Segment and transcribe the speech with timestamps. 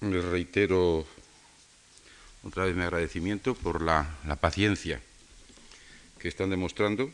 [0.00, 1.06] les reitero
[2.42, 5.00] otra vez mi agradecimiento por la, la paciencia
[6.18, 7.10] que están demostrando.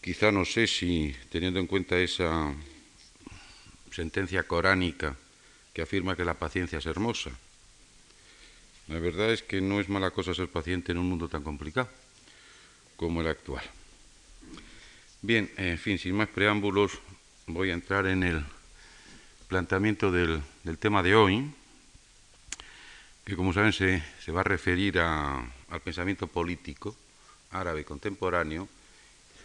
[0.00, 2.54] Quizá no sé si, teniendo en cuenta esa
[3.90, 5.16] sentencia coránica
[5.72, 7.30] que afirma que la paciencia es hermosa,
[8.88, 11.88] la verdad es que no es mala cosa ser paciente en un mundo tan complicado
[12.96, 13.64] como el actual.
[15.22, 16.92] Bien, en fin, sin más preámbulos,
[17.46, 18.44] voy a entrar en el
[19.48, 20.42] planteamiento del,
[20.78, 21.50] tema de hoy,
[23.24, 26.96] que como saben se, va a referir al pensamiento político
[27.50, 28.68] árabe contemporáneo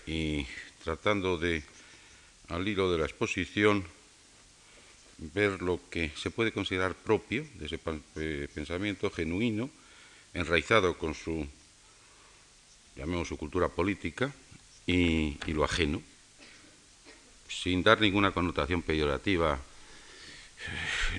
[0.07, 0.45] y
[0.83, 1.63] tratando de,
[2.49, 3.83] al hilo de la exposición,
[5.17, 7.79] ver lo que se puede considerar propio de ese
[8.15, 9.69] eh, pensamiento genuino,
[10.33, 11.45] enraizado con su,
[12.95, 14.33] llamemos su cultura política,
[14.91, 16.01] y, lo ajeno,
[17.47, 19.59] sin dar ninguna connotación peyorativa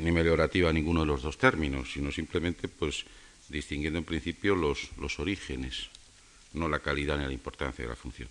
[0.00, 3.04] ni meliorativa ninguno de los dos términos, sino simplemente pues
[3.48, 5.88] distinguiendo en principio los, los orígenes,
[6.52, 8.28] no la calidad ni la importancia de la función.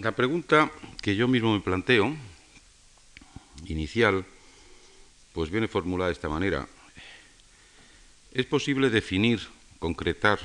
[0.00, 0.70] La pregunta
[1.02, 2.16] que yo mismo me planteo,
[3.66, 4.24] inicial,
[5.32, 6.68] pues viene formulada de esta manera.
[8.32, 9.40] ¿Es posible definir,
[9.78, 10.38] concretar,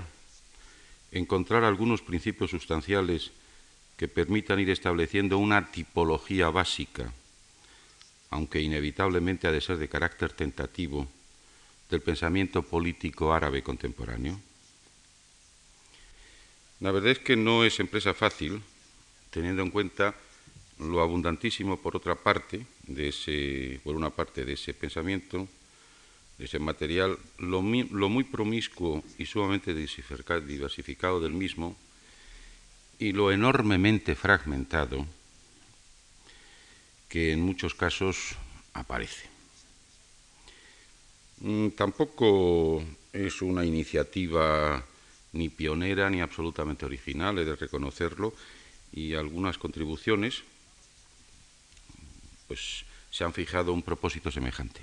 [1.12, 3.32] encontrar algunos principios sustanciales
[4.04, 7.14] que permitan ir estableciendo una tipología básica,
[8.32, 11.08] aunque inevitablemente ha de ser de carácter tentativo,
[11.90, 14.38] del pensamiento político árabe contemporáneo?
[16.82, 18.62] La verdad es que no es empresa fácil,
[19.32, 20.14] teniendo en cuenta
[20.80, 25.48] lo abundantísimo, por otra parte, de ese, por una parte de ese pensamiento,
[26.38, 31.78] de ese material, lo, lo muy promiscuo y sumamente diversificado del mismo,
[33.04, 35.06] y lo enormemente fragmentado
[37.10, 38.38] que en muchos casos
[38.73, 39.28] aparece.
[41.42, 44.86] Mm, tampoco es una iniciativa
[45.33, 48.33] ni pionera ni absolutamente original, he de reconocerlo,
[48.94, 50.44] y algunas contribuciones
[52.48, 54.80] pues se han fijado un propósito semejante.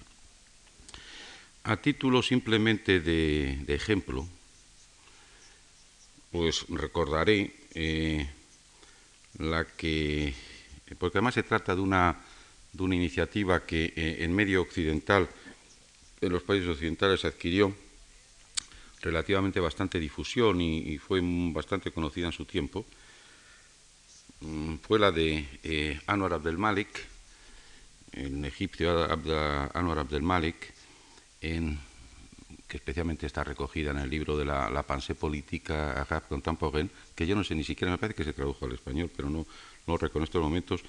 [1.65, 4.28] A título simplemente de ejemplo,
[6.31, 8.28] pues recordaré eh,
[9.38, 10.34] la que,
[10.98, 12.16] porque además se trata de una,
[12.72, 15.28] de una iniciativa que eh, en medio occidental,
[16.20, 17.75] en los países occidentales, adquirió
[19.00, 22.84] relativamente bastante difusión y, fue bastante conocida en su tiempo,
[24.41, 26.88] mm, fue la de eh, Anwar Abdel Malik,
[28.12, 29.08] en egipcio
[29.72, 30.75] Anwar Abdel Malik,
[31.41, 31.78] en
[32.70, 35.16] que especialmente está recogida en el libro de la, la Pensée
[36.28, 39.28] contemporaine, que yo no sé ni siquiera, me parece que se tradujo al español, pero
[39.28, 39.47] no, no
[39.86, 40.81] lo reconozco en estos momentos.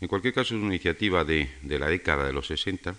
[0.00, 2.94] En cualquier caso, es una iniciativa de, de la década de los 60,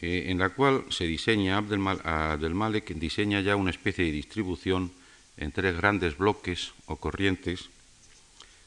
[0.00, 4.90] eh, en la cual se diseña, Abdel, Malek diseña ya una especie de distribución
[5.36, 7.70] en tres grandes bloques o corrientes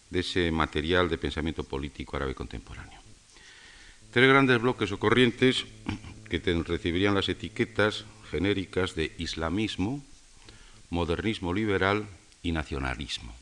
[0.09, 2.99] de ese material de pensamiento político árabe contemporáneo.
[4.11, 5.65] Tres grandes bloques o corrientes
[6.31, 10.01] que recibirían las etiquetas genéricas de islamismo,
[10.89, 12.07] modernismo liberal
[12.41, 13.35] y nacionalismo.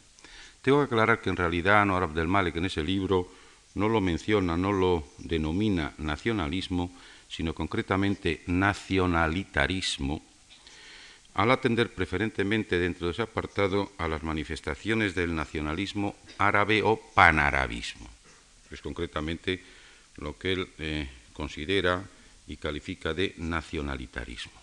[0.64, 3.30] Tengo que aclarar que en realidad Anwar Abdel Malik en ese libro
[3.76, 6.92] no lo menciona, no lo denomina nacionalismo,
[7.30, 10.26] sino concretamente nacionalitarismo,
[11.36, 18.10] al atender preferentemente dentro de ese apartado a las manifestaciones del nacionalismo árabe o panarabismo.
[18.72, 19.62] Es concretamente
[20.18, 22.04] lo que él eh, considera
[22.50, 24.60] y califica de nacionalitarismo.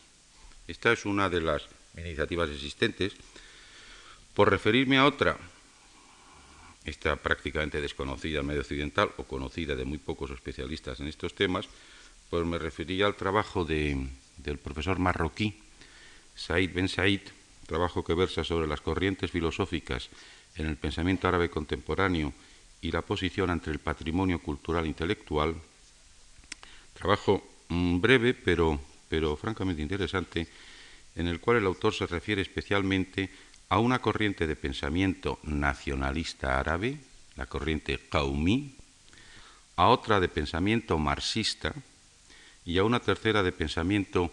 [0.67, 1.63] Esta es una de las
[1.97, 3.15] iniciativas existentes.
[4.35, 5.39] Por referirme a otra,
[6.85, 11.69] esta prácticamente desconocida en medio occidental o conocida de muy pocos especialistas en estos temas,
[12.29, 15.55] pues me refería al trabajo del profesor marroquí
[16.35, 17.23] Said Ben Said,
[17.67, 20.11] trabajo que versa sobre las corrientes filosóficas
[20.57, 22.33] en el pensamiento árabe contemporáneo
[22.83, 25.55] y la posición entre el patrimonio cultural e intelectual,
[26.93, 30.47] trabajo breve, pero, pero francamente interesante,
[31.15, 33.31] en el cual el autor se refiere especialmente
[33.69, 36.99] a una corriente de pensamiento nacionalista árabe,
[37.37, 38.75] la corriente Qaumi,
[39.77, 41.75] a otra de pensamiento marxista
[42.65, 44.31] y a una tercera de pensamiento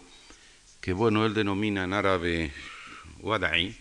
[0.80, 2.52] que, bueno, él denomina en árabe
[3.20, 3.76] Wada'i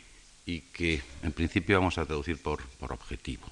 [0.46, 3.48] y que en principio vamos a traducir por, por objetivo.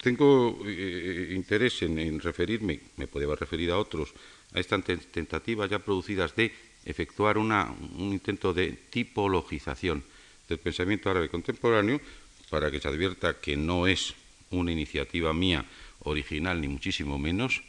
[0.00, 4.14] Tengo eh, interés en, referirme, me podría haber referido a otros,
[4.54, 4.82] a estas
[5.12, 6.52] tentativas ya producidas de
[6.84, 7.52] efectuar un
[7.98, 10.02] intento de tipologización
[10.48, 12.00] del pensamiento árabe contemporáneo,
[12.48, 14.14] para que se advierta que no es
[14.50, 15.64] una iniciativa mía
[16.00, 17.62] original, ni muchísimo menos,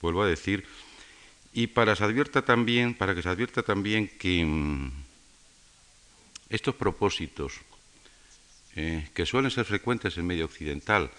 [0.00, 0.64] vuelvo a decir,
[1.54, 4.92] y para, se advierta también, para que se advierta también que mm,
[6.50, 7.54] estos propósitos,
[8.76, 11.10] eh, que suelen ser frecuentes en medio occidental,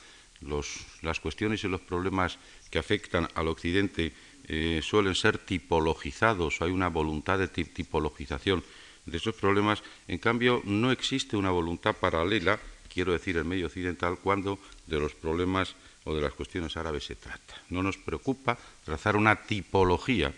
[1.01, 2.37] las cuestiones y los problemas
[2.69, 4.13] que afectan al occidente
[4.47, 8.63] eh, suelen ser tipologizados, hay una voluntad de tipologización
[9.05, 12.59] de esos problemas, en cambio no existe una voluntad paralela,
[12.93, 15.75] quiero decir, en medio occidental, cuando de los problemas
[16.05, 17.55] o de las cuestiones árabes se trata.
[17.69, 20.33] No nos preocupa trazar una tipología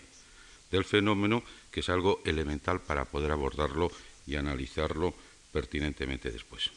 [0.70, 3.90] del fenómeno que es algo elemental para poder abordarlo
[4.26, 5.14] y analizarlo
[5.52, 6.70] pertinentemente después.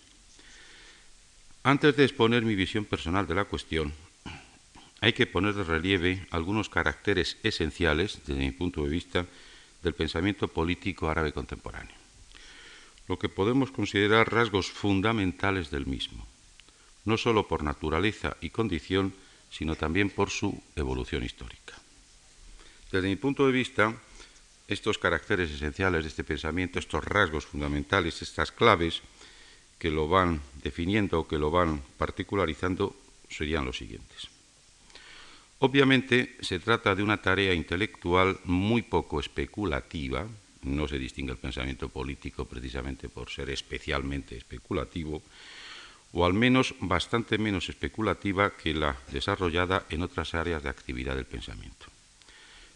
[1.64, 3.92] Antes de exponer mi visión personal de la cuestión,
[5.02, 9.26] hay que poner de relieve algunos caracteres esenciales, desde mi punto de vista,
[9.84, 11.96] del pensamiento político árabe contemporáneo,
[13.08, 16.26] lo que podemos considerar rasgos fundamentales del mismo,
[17.04, 19.14] no sólo por naturaleza y condición,
[19.52, 21.76] sino también por su evolución histórica.
[22.90, 23.94] Desde mi punto de vista,
[24.70, 29.02] estos caracteres esenciales de este pensamiento, estos rasgos fundamentales, estas claves
[29.80, 32.94] que lo van definiendo o que lo van particularizando,
[33.30, 34.28] serían los siguientes.
[35.60, 40.28] Obviamente se trata de una tarea intelectual muy poco especulativa,
[40.64, 45.24] no se distingue el pensamiento político precisamente por ser especialmente especulativo,
[46.12, 51.26] o al menos bastante menos especulativa que la desarrollada en otras áreas de actividad del
[51.26, 51.88] pensamiento.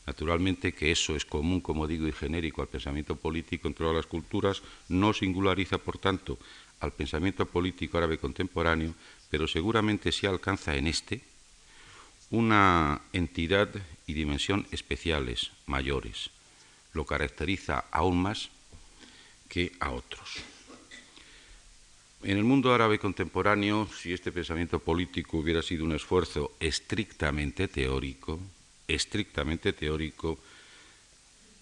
[0.06, 4.06] Naturalmente que eso es común, como digo, y genérico al pensamiento político en todas las
[4.06, 6.38] culturas, no singulariza, por tanto,
[6.84, 8.94] al pensamiento político árabe contemporáneo,
[9.30, 11.22] pero seguramente se alcanza en este,
[12.30, 13.70] una entidad
[14.06, 16.30] y dimensión especiales, mayores.
[16.94, 18.50] Lo caracteriza aún más
[19.48, 20.44] que a otros.
[22.24, 28.40] En el mundo árabe contemporáneo, si este pensamiento político hubiera sido un esfuerzo estrictamente teórico,
[28.88, 30.40] estrictamente teórico,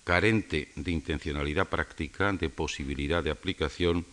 [0.04, 4.06] carente de intencionalidad práctica, de posibilidad de aplicación,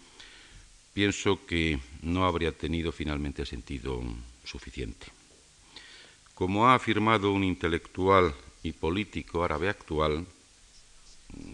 [0.99, 4.03] pienso que no habría tenido finalmente sentido
[4.43, 5.07] suficiente.
[6.35, 8.35] Como ha afirmado un intelectual
[8.65, 10.27] y político árabe actual,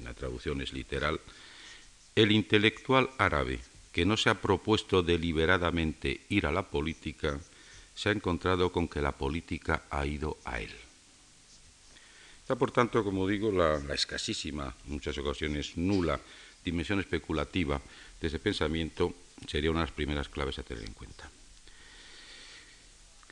[0.03, 1.21] la traducción es literal,
[2.17, 3.61] el intelectual árabe
[3.93, 7.39] que no se ha propuesto deliberadamente ir a la política,
[7.95, 10.73] se ha encontrado con que la política ha ido a él.
[12.41, 16.19] Está, por tanto, como digo, la, escasísima, en muchas ocasiones nula,
[16.65, 17.79] dimensión especulativa
[18.23, 19.15] de ese pensamiento
[19.47, 21.31] sería una de las primeras claves a tener en cuenta.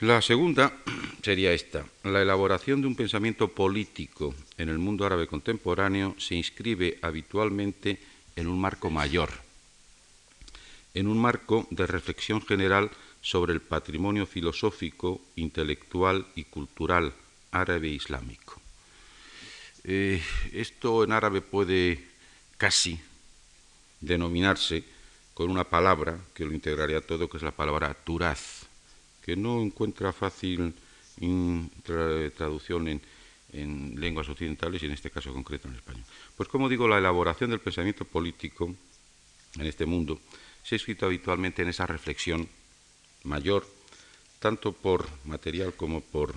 [0.01, 0.73] La segunda
[1.23, 1.87] sería esta.
[2.03, 8.01] La elaboración de un pensamiento político en el mundo árabe contemporáneo se inscribe habitualmente
[8.35, 9.31] en un marco mayor,
[10.95, 17.15] en un marco de reflexión general sobre el patrimonio filosófico, intelectual y cultural
[17.53, 18.61] árabe e islámico.
[19.85, 20.23] Eh,
[20.53, 22.05] esto en árabe puede
[22.57, 22.99] casi
[24.01, 24.85] denominarse
[25.35, 28.67] con una palabra que lo integraría todo, que es la palabra turaz
[29.23, 30.75] que no encuentra fácil
[32.37, 33.01] traducción en,
[34.01, 36.05] lenguas occidentales y en este caso concreto en español.
[36.37, 38.75] Pues como digo, la elaboración del pensamiento político
[39.57, 40.21] en este mundo
[40.65, 42.49] se ha escrito habitualmente en esa reflexión
[43.25, 43.67] mayor,
[44.41, 46.35] tanto por material como por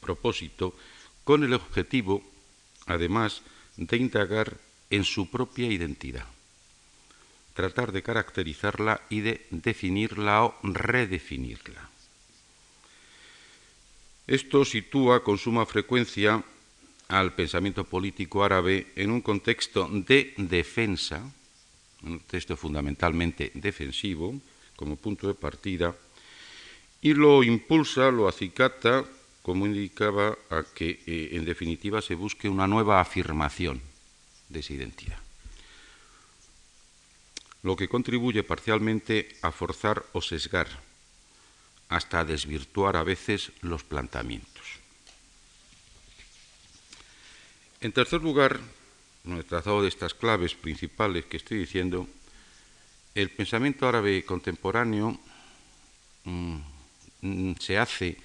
[0.00, 0.74] propósito,
[1.24, 2.22] con el objetivo,
[2.86, 3.42] además,
[3.76, 4.58] de indagar
[4.90, 6.26] en su propia identidad
[7.56, 11.88] tratar de caracterizarla y de definirla o redefinirla.
[14.26, 16.44] Esto sitúa con suma frecuencia
[17.08, 21.24] al pensamiento político árabe en un contexto de defensa,
[22.02, 24.36] un texto fundamentalmente defensivo,
[24.76, 25.96] como punto de partida,
[27.00, 29.04] y lo impulsa, lo acicata,
[29.40, 33.80] como indicaba, a que eh, en definitiva se busque una nueva afirmación
[34.50, 35.25] de esa identidad
[37.66, 40.70] lo que contribuye parcialmente a forzar o sesgar,
[41.90, 44.62] hasta desvirtuar a veces los planteamientos.
[47.82, 48.62] En tercer lugar,
[49.26, 52.06] en el trazado de estas claves principales que estoy diciendo,
[53.16, 55.18] el pensamiento árabe contemporáneo
[56.22, 58.16] mm, se hace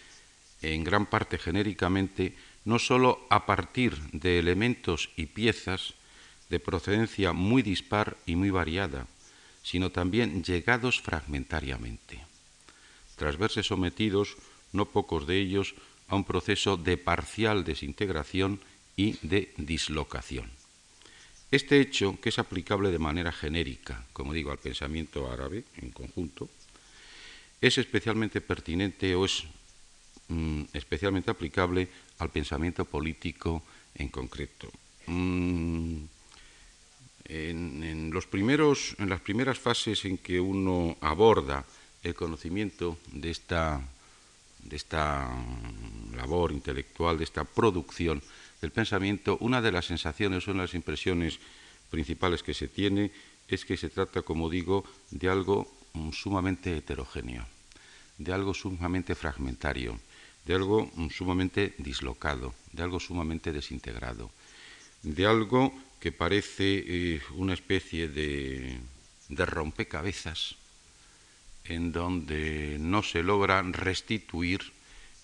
[0.61, 5.95] en gran parte genéricamente no sólo a partir de elementos y piezas
[6.51, 9.07] de procedencia muy dispar y muy variada,
[9.63, 12.25] sino también llegados fragmentariamente,
[13.15, 14.35] tras verse sometidos,
[14.71, 15.75] no pocos de ellos,
[16.07, 18.59] a un proceso de parcial desintegración
[18.97, 20.49] y de dislocación.
[21.51, 26.49] Este hecho, que es aplicable de manera genérica, como digo, al pensamiento árabe en conjunto,
[27.59, 29.43] es especialmente pertinente o es
[30.29, 31.87] mm, especialmente aplicable
[32.19, 33.63] al pensamiento político
[33.95, 34.71] en concreto.
[35.07, 36.03] Mm,
[37.25, 41.65] en, los primeros, en las primeras fases en que uno aborda
[42.03, 43.81] el conocimiento de esta,
[44.63, 45.29] de esta
[46.15, 48.21] labor intelectual, de esta producción
[48.61, 51.39] del pensamiento, una de las sensaciones, una de las impresiones
[51.89, 53.11] principales que se tiene
[53.47, 57.45] es que se trata, como digo, de algo mm, sumamente heterogéneo,
[58.17, 59.99] de algo sumamente fragmentario,
[60.45, 64.31] de algo mm, sumamente dislocado, de algo sumamente desintegrado,
[65.03, 68.79] de algo que parece eh, una especie de,
[69.29, 70.55] rompecabezas
[71.63, 74.73] en donde no se logra restituir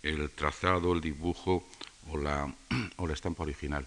[0.03, 1.67] el trazado, el dibujo
[2.07, 2.53] o la
[3.11, 3.85] estampa original.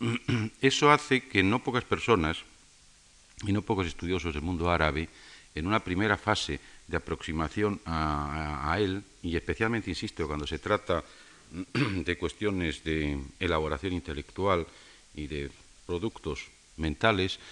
[0.62, 2.38] Eso hace que no pocas personas
[3.46, 5.08] y no pocos estudiosos del mundo árabe,
[5.54, 11.04] en una primera fase de aproximación a, él, y especialmente, insisto, cuando se trata
[11.74, 14.66] de cuestiones de elaboración intelectual
[15.14, 15.50] y de
[15.90, 17.42] productos mentales,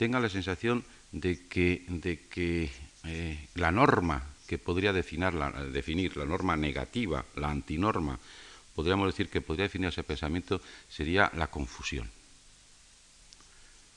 [0.00, 0.80] tengan la sensación
[1.12, 2.72] de que, de que
[3.04, 8.18] eh, la norma que podría definir la, definir la norma negativa, la antinorma,
[8.74, 12.08] podríamos decir que podría definir ese pensamiento, sería la confusión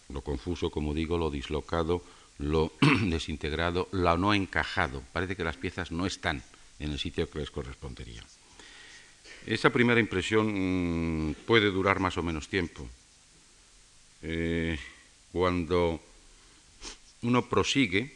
[0.09, 2.03] lo confuso, como digo, lo dislocado,
[2.37, 2.73] lo
[3.09, 5.01] desintegrado, lo no encajado.
[5.13, 6.43] Parece que las piezas no están
[6.79, 8.23] en el sitio que les correspondería.
[9.45, 12.87] Esa primera impresión mm, puede durar más o menos tiempo.
[14.27, 14.79] Eh,
[15.32, 16.01] cuando
[17.22, 18.12] uno prosigue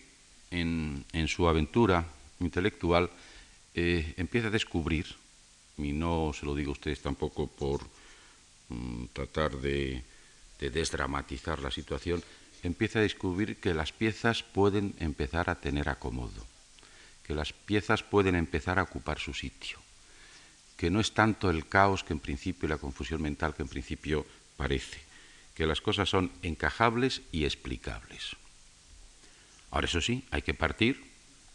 [0.50, 2.04] en, su aventura
[2.40, 3.10] intelectual,
[3.76, 5.06] eh, empieza a descubrir,
[5.78, 7.82] y no se lo digo a ustedes tampoco por
[8.70, 10.04] mm, tratar de
[10.60, 12.22] de desdramatizar la situación,
[12.64, 16.46] empieza a descubrir que las piezas pueden empezar a tener acomodo,
[17.24, 19.80] que las piezas pueden empezar a ocupar su sitio,
[20.78, 23.70] que no es tanto el caos que en principio y la confusión mental que en
[23.70, 24.26] principio
[24.58, 25.00] parece,
[25.60, 28.38] que las cosas son encajables y explicables.
[29.72, 31.04] Ahora eso sí, hay que partir,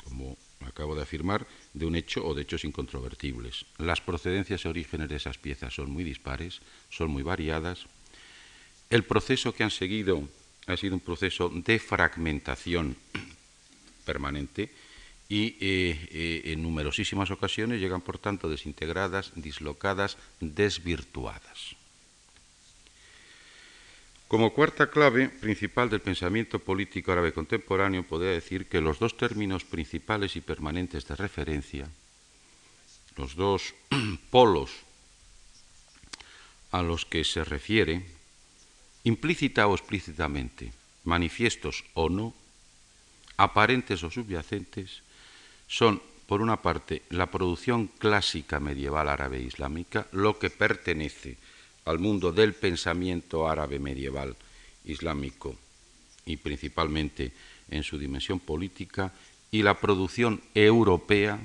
[0.05, 3.65] como acabo de afirmar, de un hecho o de hechos incontrovertibles.
[3.79, 7.87] Las procedencias y orígenes de esas piezas son muy dispares, son muy variadas,
[8.91, 10.29] el proceso que han seguido
[10.67, 12.99] ha sido un proceso de fragmentación
[14.05, 14.71] permanente
[15.31, 21.77] y eh, eh, en numerosísimas ocasiones llegan, por tanto, desintegradas, dislocadas, desvirtuadas.
[24.29, 29.65] Como cuarta clave principal del pensamiento político árabe contemporáneo, podría decir que los dos términos
[29.65, 31.89] principales y permanentes de referencia,
[33.17, 33.75] los dos
[34.31, 34.71] polos
[36.73, 38.03] a los que se refiere,
[39.05, 40.73] implícita o explícitamente,
[41.05, 42.35] manifiestos o no,
[43.37, 45.05] aparentes o subyacentes,
[45.69, 51.37] son, por una parte, la producción clásica medieval árabe islámica, lo que pertenece
[51.85, 54.37] al mundo del pensamiento árabe medieval
[54.85, 55.57] islámico
[56.27, 57.33] y principalmente
[57.71, 59.13] en su dimensión política,
[59.51, 61.39] y la producción europea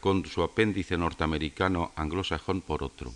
[0.00, 3.12] con su apéndice norteamericano anglosajón por otro.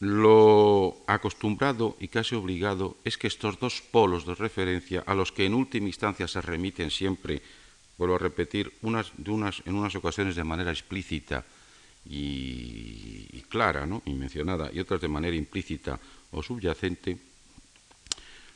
[0.00, 5.46] Lo acostumbrado y casi obligado es que estos dos polos de referencia, a los que
[5.46, 7.40] en última instancia se remiten siempre,
[7.96, 9.12] vuelvo a repetir, unas,
[9.64, 11.46] en unas ocasiones de manera explícita
[12.08, 15.98] y, clara y mencionada, y otras de manera implícita
[16.30, 17.18] o subyacente,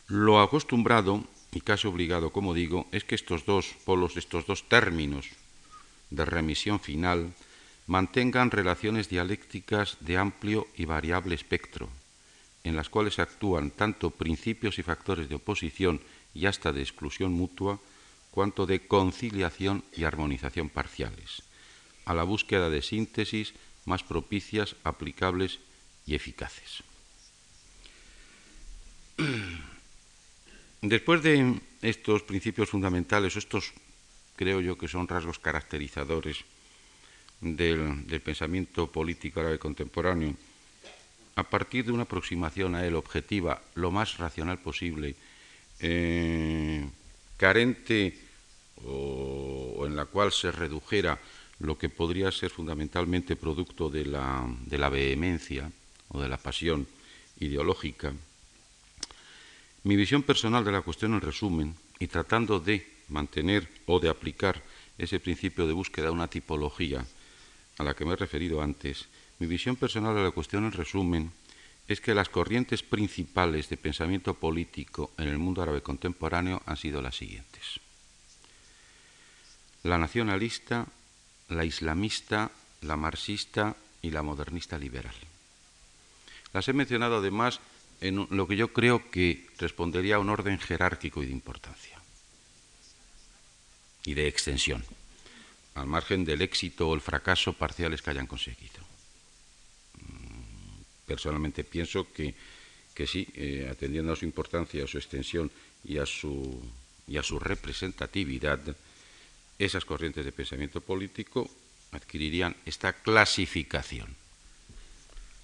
[0.08, 5.30] lo acostumbrado y casi obligado, como digo, es que estos dos polos, estos dos términos
[6.10, 7.32] de remisión final,
[7.86, 11.88] mantengan relaciones dialécticas de amplio y variable espectro,
[12.62, 16.00] en las cuales actúan tanto principios y factores de oposición
[16.34, 17.80] y hasta de exclusión mutua,
[18.30, 21.42] cuanto de conciliación y armonización parciales,
[22.04, 23.54] a la búsqueda de síntesis
[23.84, 25.58] más propicias, aplicables
[26.06, 26.82] y eficaces.
[30.82, 33.72] Después de estos principios fundamentales, estos
[34.36, 36.38] creo yo que son rasgos caracterizadores
[37.40, 40.34] del, pensamiento político árabe contemporáneo,
[41.36, 45.14] a partir de una aproximación a él objetiva, lo más racional posible,
[45.80, 46.88] eh,
[47.36, 48.18] carente
[48.84, 51.18] o, en la cual se redujera
[51.60, 55.70] lo que podría ser fundamentalmente producto de la, de la vehemencia
[56.08, 56.86] o de la pasión
[57.38, 58.12] ideológica,
[59.84, 64.62] mi visión personal de la cuestión en resumen, y tratando de mantener o de aplicar
[64.98, 67.04] ese principio de búsqueda de una tipología
[67.78, 69.06] a la que me he referido antes,
[69.38, 71.32] mi visión personal de la cuestión en resumen
[71.88, 77.02] es que las corrientes principales de pensamiento político en el mundo árabe contemporáneo han sido
[77.02, 77.80] las siguientes.
[79.82, 80.86] la nacionalista,
[81.50, 82.50] la islamista,
[82.82, 85.14] la marxista y la modernista liberal.
[86.52, 87.60] Las he mencionado además
[88.00, 91.98] en lo que yo creo que respondería a un orden jerárquico y de importancia
[94.04, 94.82] y de extensión,
[95.74, 98.80] al margen del éxito o el fracaso parciales que hayan conseguido.
[99.98, 102.34] Mm, personalmente pienso que,
[102.94, 105.50] que sí, eh, atendiendo a su importancia, a su extensión
[105.84, 106.62] y a su,
[107.06, 108.60] y a su representatividad,
[109.60, 111.48] esas corrientes de pensamiento político
[111.92, 114.16] adquirirían esta clasificación.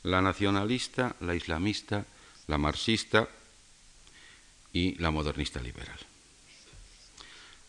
[0.02, 2.06] La nacionalista, la islamista,
[2.46, 3.28] la marxista
[4.72, 5.98] y la modernista liberal.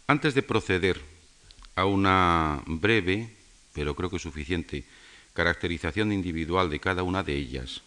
[0.08, 1.02] Antes de proceder
[1.76, 3.30] a una breve,
[3.74, 4.86] pero creo que suficiente,
[5.34, 7.82] caracterización individual de cada una de ellas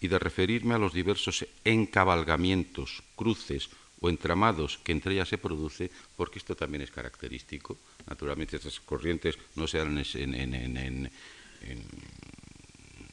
[0.00, 3.70] y de referirme a los diversos encabalgamientos, cruces
[4.02, 7.78] o entramados que entre ellas se produce, porque esto también es característico.
[8.06, 11.10] Naturalmente estas corrientes no se dan en,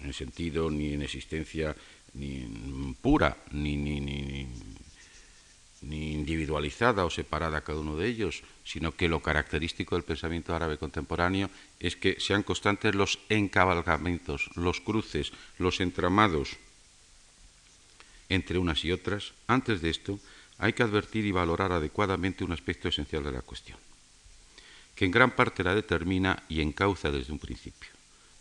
[0.01, 1.75] en sentido ni en existencia
[2.13, 4.47] ni pura, ni, ni, ni,
[5.81, 10.77] ni individualizada o separada cada uno de ellos, sino que lo característico del pensamiento árabe
[10.77, 16.57] contemporáneo es que sean constantes los encabalgamientos, los cruces, los entramados
[18.29, 19.33] entre unas y otras.
[19.47, 20.19] Antes de esto,
[20.59, 23.77] hay que advertir y valorar adecuadamente un aspecto esencial de la cuestión,
[24.95, 27.89] que en gran parte la determina y encauza desde un principio.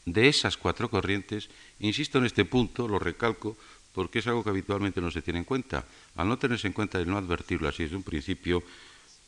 [0.04, 1.48] De esas cuatro corrientes,
[1.80, 3.56] insisto en este punto, lo recalco,
[3.92, 5.84] porque es algo que habitualmente no se tiene en cuenta.
[6.16, 8.62] Al no tenerse en cuenta y no advertirlo así desde un principio,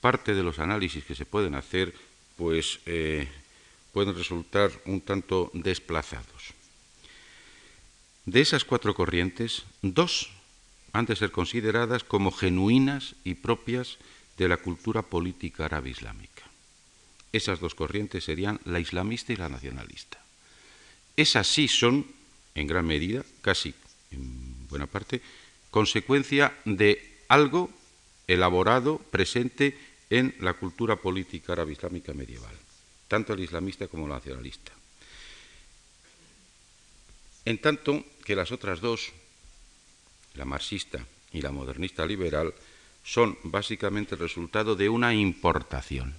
[0.00, 1.94] parte de los análisis que se pueden hacer
[2.37, 3.28] pues, eh,
[3.92, 6.54] pueden resultar un tanto desplazados.
[8.25, 10.30] De esas cuatro corrientes, dos
[10.92, 13.99] han de ser consideradas como genuinas y propias
[14.37, 16.42] de la cultura política árabe islámica.
[17.32, 20.18] Esas dos corrientes serían la islamista y la nacionalista.
[21.16, 22.06] Esas sí son,
[22.55, 23.74] en gran medida, casi
[24.11, 25.20] en buena parte,
[25.70, 27.70] consecuencia de algo
[28.26, 29.79] elaborado, presente
[30.11, 32.55] en la cultura política árabe islámica medieval,
[33.07, 34.72] tanto el islamista como el nacionalista.
[37.44, 39.12] En tanto que las otras dos,
[40.35, 42.55] la marxista y la modernista liberal,
[43.05, 46.14] son básicamente el resultado de una importación,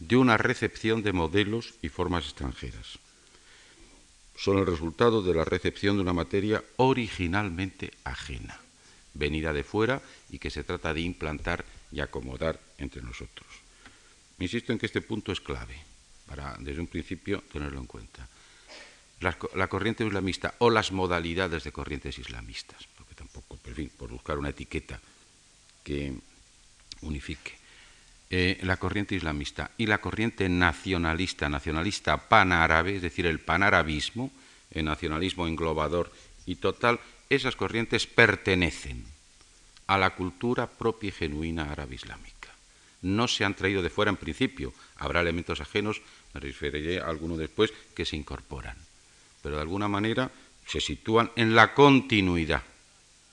[0.00, 2.98] de una recepción de modelos y formas extranjeras
[4.36, 8.58] son el resultado de la recepción de una materia originalmente ajena,
[9.14, 13.46] venida de fuera y que se trata de implantar y acomodar entre nosotros.
[14.38, 15.78] Insisto en que este punto es clave
[16.26, 18.28] para, desde un principio, tenerlo en cuenta.
[19.24, 24.36] La, corriente islamista o las modalidades de corrientes islamistas, porque tampoco, en fin, por buscar
[24.38, 25.00] una etiqueta
[25.82, 26.12] que
[27.00, 27.52] unifique.
[28.28, 34.30] Eh, la corriente islamista y la corriente nacionalista, nacionalista panárabe, es decir, el panarabismo,
[34.70, 36.12] el nacionalismo englobador
[36.44, 39.06] y total, esas corrientes pertenecen
[39.86, 42.50] a la cultura propia y genuina árabe islámica.
[43.00, 47.36] No se han traído de fuera en principio, habrá elementos ajenos, me referiré a alguno
[47.36, 48.76] después, que se incorporan,
[49.44, 50.32] pero de alguna manera
[50.66, 52.62] se sitúan en la continuidad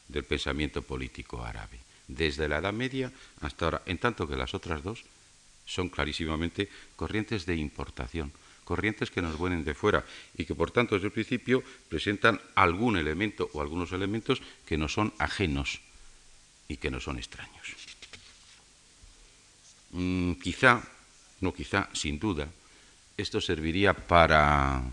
[0.09, 4.83] del pensamiento político árabe desde la Edad Media hasta ahora, en tanto que las otras
[4.83, 5.05] dos
[5.65, 8.33] son clarísimamente corrientes de importación,
[8.65, 10.03] corrientes que nos vienen de fuera
[10.35, 14.89] y que por tanto desde el principio presentan algún elemento o algunos elementos que no
[14.89, 15.79] son ajenos
[16.67, 17.71] y que no son extraños.
[19.91, 20.83] Mm, quizá,
[21.39, 22.51] no quizá, sin duda,
[23.15, 24.83] esto serviría para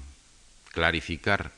[0.73, 1.53] clarificar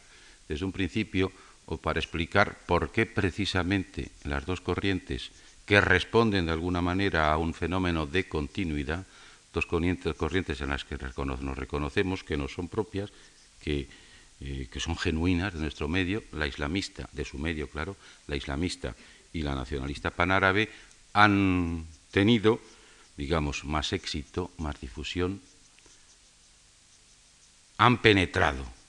[0.48, 1.32] desde un principio
[1.66, 5.30] o para explicar por qué precisamente las dos corrientes
[5.66, 9.06] que responden de alguna manera a un fenómeno de continuidad,
[9.54, 13.10] dos corrientes en las que nos reconocemos que no son propias,
[13.62, 13.86] que,
[14.40, 17.94] eh, que son genuinas de nuestro medio, la islamista, de su medio, claro,
[18.26, 18.96] la islamista
[19.32, 20.68] y la nacionalista panárabe,
[21.12, 22.60] han tenido,
[23.16, 25.40] digamos, más éxito, más difusión,
[27.78, 28.79] han penetrado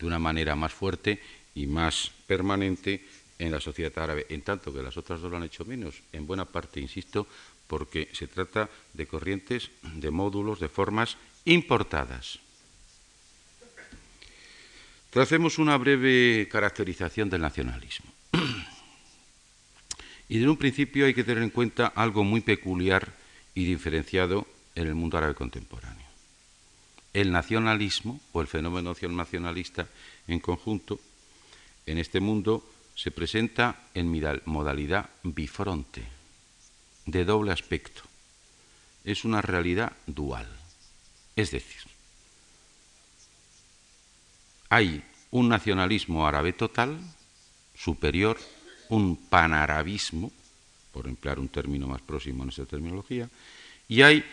[0.00, 1.20] de una manera más fuerte
[1.54, 3.04] y más permanente
[3.38, 6.26] en la sociedad árabe, en tanto que las otras dos lo han hecho menos, en
[6.26, 7.26] buena parte, insisto,
[7.66, 12.40] porque se trata de corrientes, de módulos, de formas importadas.
[15.10, 18.12] Tracemos una breve caracterización del nacionalismo.
[20.28, 23.12] y de un principio hay que tener en cuenta algo muy peculiar
[23.54, 25.99] y diferenciado en el mundo árabe contemporáneo.
[27.12, 29.88] El nacionalismo, o el fenómeno nacionalista
[30.28, 31.00] en conjunto,
[31.86, 34.10] en este mundo se presenta en
[34.44, 36.04] modalidad bifronte,
[37.06, 38.02] de doble aspecto.
[39.02, 40.46] es una realidad dual.
[41.34, 41.80] Es decir,
[44.68, 46.98] hay un nacionalismo árabe total,
[47.74, 48.38] superior,
[48.90, 50.30] un panarabismo,
[50.92, 53.28] por emplear un término más próximo en esta terminología,
[53.88, 54.24] y hay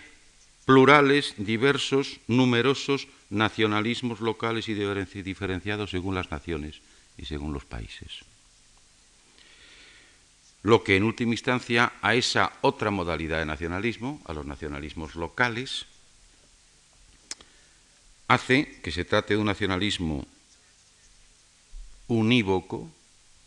[0.68, 6.82] plurales, diversos, numerosos nacionalismos locales y diferenciados según las naciones
[7.18, 8.26] y según los países.
[10.64, 15.86] Lo que en última instancia a esa otra modalidad de nacionalismo, a los nacionalismos locales,
[18.28, 20.28] hace que se trate de un nacionalismo
[22.10, 22.92] unívoco,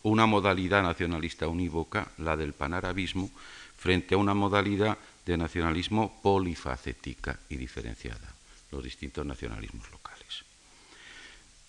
[0.01, 3.29] una modalidad nacionalista unívoca, la del panarabismo,
[3.77, 8.33] frente a una modalidad de nacionalismo polifacética y diferenciada,
[8.71, 10.43] los distintos nacionalismos locales.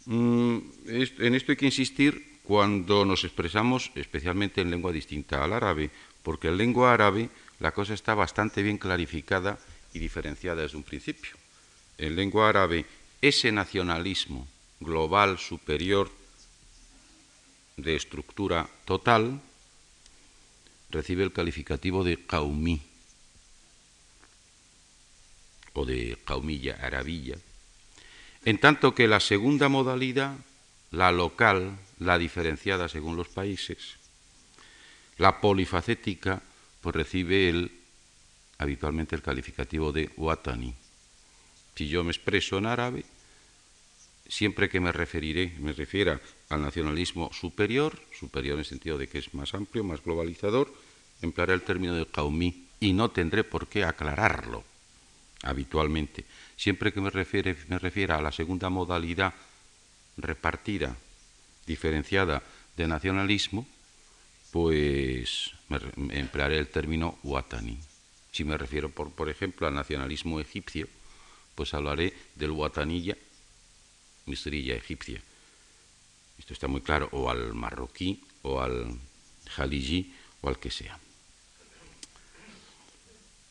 [0.07, 5.91] Mm, en esto hay que insistir cuando nos expresamos especialmente en lengua distinta al árabe,
[6.23, 9.59] porque en lengua árabe la cosa está bastante bien clarificada
[9.93, 11.37] y diferenciada desde un principio.
[11.99, 12.87] En lengua árabe,
[13.21, 14.49] ese nacionalismo
[14.81, 16.11] global superior
[17.77, 19.41] de estructura total
[20.91, 22.83] recibe el calificativo de qaumí
[25.75, 27.37] o de qaumilla, arabilla,
[28.45, 30.37] en tanto que la segunda modalidad,
[30.91, 33.97] la local, la diferenciada según los países,
[35.19, 36.43] la polifacética,
[36.81, 37.71] pues recibe el,
[38.59, 40.75] habitualmente el calificativo de watani.
[41.77, 43.05] Si yo me expreso en árabe,
[44.29, 49.19] siempre que me referiré, me refiera al nacionalismo superior, superior en el sentido de que
[49.19, 50.73] es más amplio, más globalizador,
[51.23, 54.65] emplearé el término de qaumí y no tendré por qué aclararlo
[55.43, 56.25] habitualmente.
[56.57, 59.35] Siempre que me, refiere, me refiera a la segunda modalidad
[60.17, 60.97] repartida,
[61.67, 62.43] diferenciada
[62.77, 63.67] de nacionalismo,
[64.51, 65.79] pues me,
[66.19, 67.79] emplearé el término watani.
[68.31, 70.89] Si me refiero, por, por ejemplo, al nacionalismo egipcio,
[71.55, 73.17] pues hablaré del watanilla
[74.27, 75.21] misterilla egipcia.
[76.39, 78.99] Esto está muy claro, o al marroquí, o al
[79.51, 80.99] jaliji, o al que sea.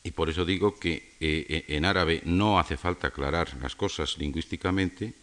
[0.04, 4.18] Y por eso digo que eh, eh, en árabe no hace falta aclarar las cosas
[4.18, 5.14] lingüísticamente,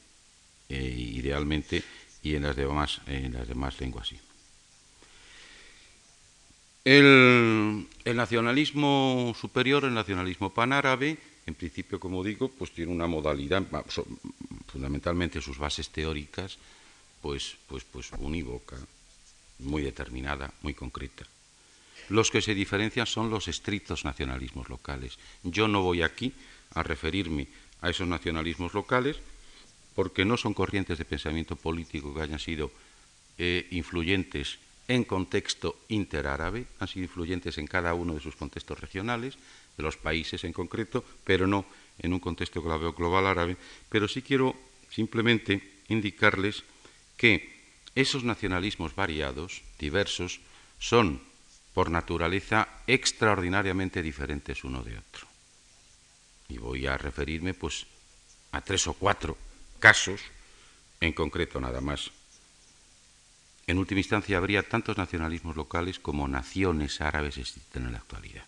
[0.69, 1.83] eh, idealmente,
[2.23, 4.19] y en las demás, en las demás lenguas sí.
[6.85, 13.63] El, el, nacionalismo superior, el nacionalismo panárabe, en principio, como digo, pues tiene una modalidad,
[14.67, 16.57] fundamentalmente sus bases teóricas,
[17.21, 18.77] pues, pues, pues unívoca,
[19.59, 21.25] muy determinada, muy concreta.
[22.09, 25.17] Los que se diferencian son los estrictos nacionalismos locales.
[25.43, 26.33] Yo no voy aquí
[26.73, 27.47] a referirme
[27.81, 29.17] a esos nacionalismos locales
[29.95, 32.71] porque no son corrientes de pensamiento político que hayan sido
[33.37, 39.37] eh, influyentes en contexto interárabe, han sido influyentes en cada uno de sus contextos regionales,
[39.77, 41.65] de los países en concreto, pero no
[41.99, 43.55] en un contexto global árabe,
[43.87, 44.55] pero sí quiero
[44.89, 46.63] simplemente indicarles
[47.17, 47.59] que
[47.93, 50.39] esos nacionalismos variados, diversos,
[50.79, 51.21] son
[51.79, 55.25] por naturaleza extraordinariamente diferentes uno de otro.
[56.49, 57.87] Y voy a referirme pues
[58.51, 59.37] a tres o cuatro
[59.79, 60.19] casos
[60.99, 62.11] en concreto nada más.
[63.65, 68.43] En última instancia habría tantos nacionalismos locales como naciones árabes existen en la actualidad.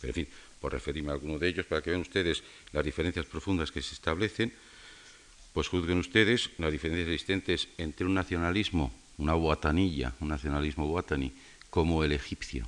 [0.00, 3.26] Pero en fin, por referirme a alguno de ellos, para que vean ustedes las diferencias
[3.26, 4.54] profundas que se establecen,
[5.52, 11.30] pues juzguen ustedes las diferencias existentes entre un nacionalismo, una guatanilla, un nacionalismo guataní,
[11.70, 12.66] como el egipcio.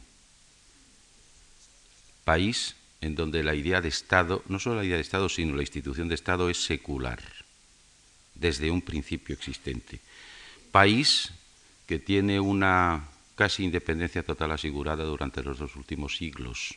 [2.24, 5.62] País en donde la idea de Estado, no solo la idea de Estado, sino la
[5.62, 7.20] institución de Estado es secular,
[8.34, 10.00] desde un principio existente.
[10.70, 11.32] País
[11.86, 16.76] que tiene una casi independencia total asegurada durante los dos últimos siglos,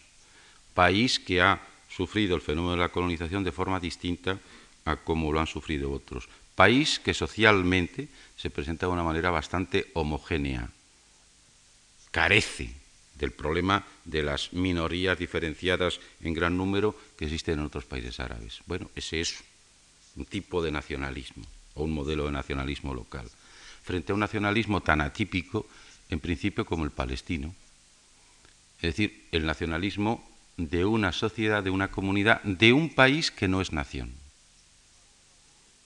[0.74, 4.40] país que ha sufrido el fenómeno de la colonización de forma distinta
[4.84, 6.28] a como lo han sufrido otros.
[6.56, 10.70] País que socialmente se presenta de una manera bastante homogénea,
[12.15, 12.71] carece
[13.19, 18.62] del problema de las minorías diferenciadas en gran número que existen en otros países árabes.
[18.67, 19.43] Bueno, ese es
[20.15, 23.30] un tipo de nacionalismo o un modelo de nacionalismo local,
[23.84, 25.67] frente a un nacionalismo tan atípico
[26.10, 27.54] en principio como el palestino.
[28.78, 30.25] Es decir, el nacionalismo
[30.56, 34.13] de una sociedad, de una comunidad, de un país que no es nación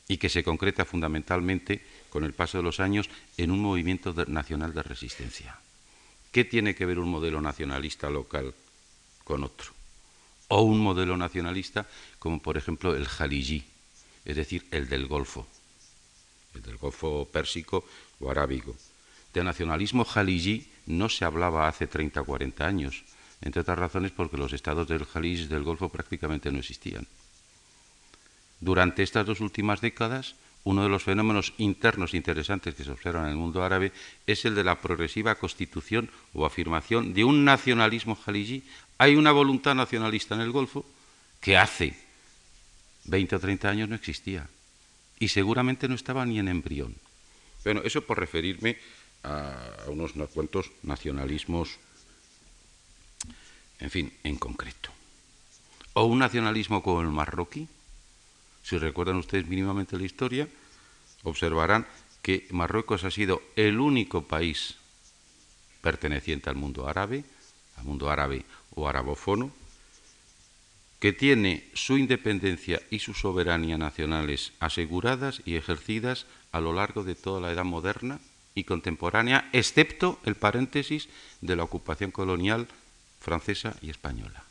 [0.08, 4.76] y que se concreta fundamentalmente con el paso de los años en un movimiento nacional
[4.76, 5.58] de resistencia.
[6.32, 8.54] ¿Qué tiene que ver un modelo nacionalista local
[9.24, 9.72] con otro?
[10.48, 11.88] O un modelo nacionalista
[12.20, 13.64] como por ejemplo el jaliji,
[14.26, 15.48] es decir, el del Golfo,
[16.54, 17.86] el del Golfo Pérsico
[18.20, 18.76] o Arábigo.
[19.34, 23.04] De nacionalismo jaliji no se hablaba hace 30 o 40 años,
[23.42, 27.08] entre otras razones porque los estados del Jalís del Golfo prácticamente no existían.
[28.60, 33.32] Durante estas dos últimas décadas, uno de los fenómenos internos interesantes que se observan en
[33.32, 33.92] el mundo árabe
[34.28, 38.64] es el de la progresiva constitución o afirmación de un nacionalismo jalí.
[38.98, 40.86] Hay una voluntad nacionalista en el Golfo
[41.40, 41.96] que hace
[43.06, 44.48] 20 o 30 años no existía
[45.18, 46.96] y seguramente no estaba ni en embrión.
[47.64, 48.78] Bueno, eso por referirme
[49.24, 49.56] a
[49.88, 51.78] unos cuantos nacionalismos,
[53.80, 54.92] en fin, en concreto.
[55.94, 57.68] O un nacionalismo como el marroquí,
[58.70, 60.48] si recuerdan ustedes mínimamente la historia,
[61.24, 61.88] observarán
[62.22, 64.76] que Marruecos ha sido el único país
[65.82, 67.24] perteneciente al mundo árabe,
[67.78, 69.52] al mundo árabe o arabófono,
[71.00, 77.16] que tiene su independencia y su soberanía nacionales aseguradas y ejercidas a lo largo de
[77.16, 78.20] toda la edad moderna
[78.54, 81.10] y contemporánea, excepto el paréntesis
[81.42, 82.68] de la ocupación colonial
[83.20, 84.44] francesa y española.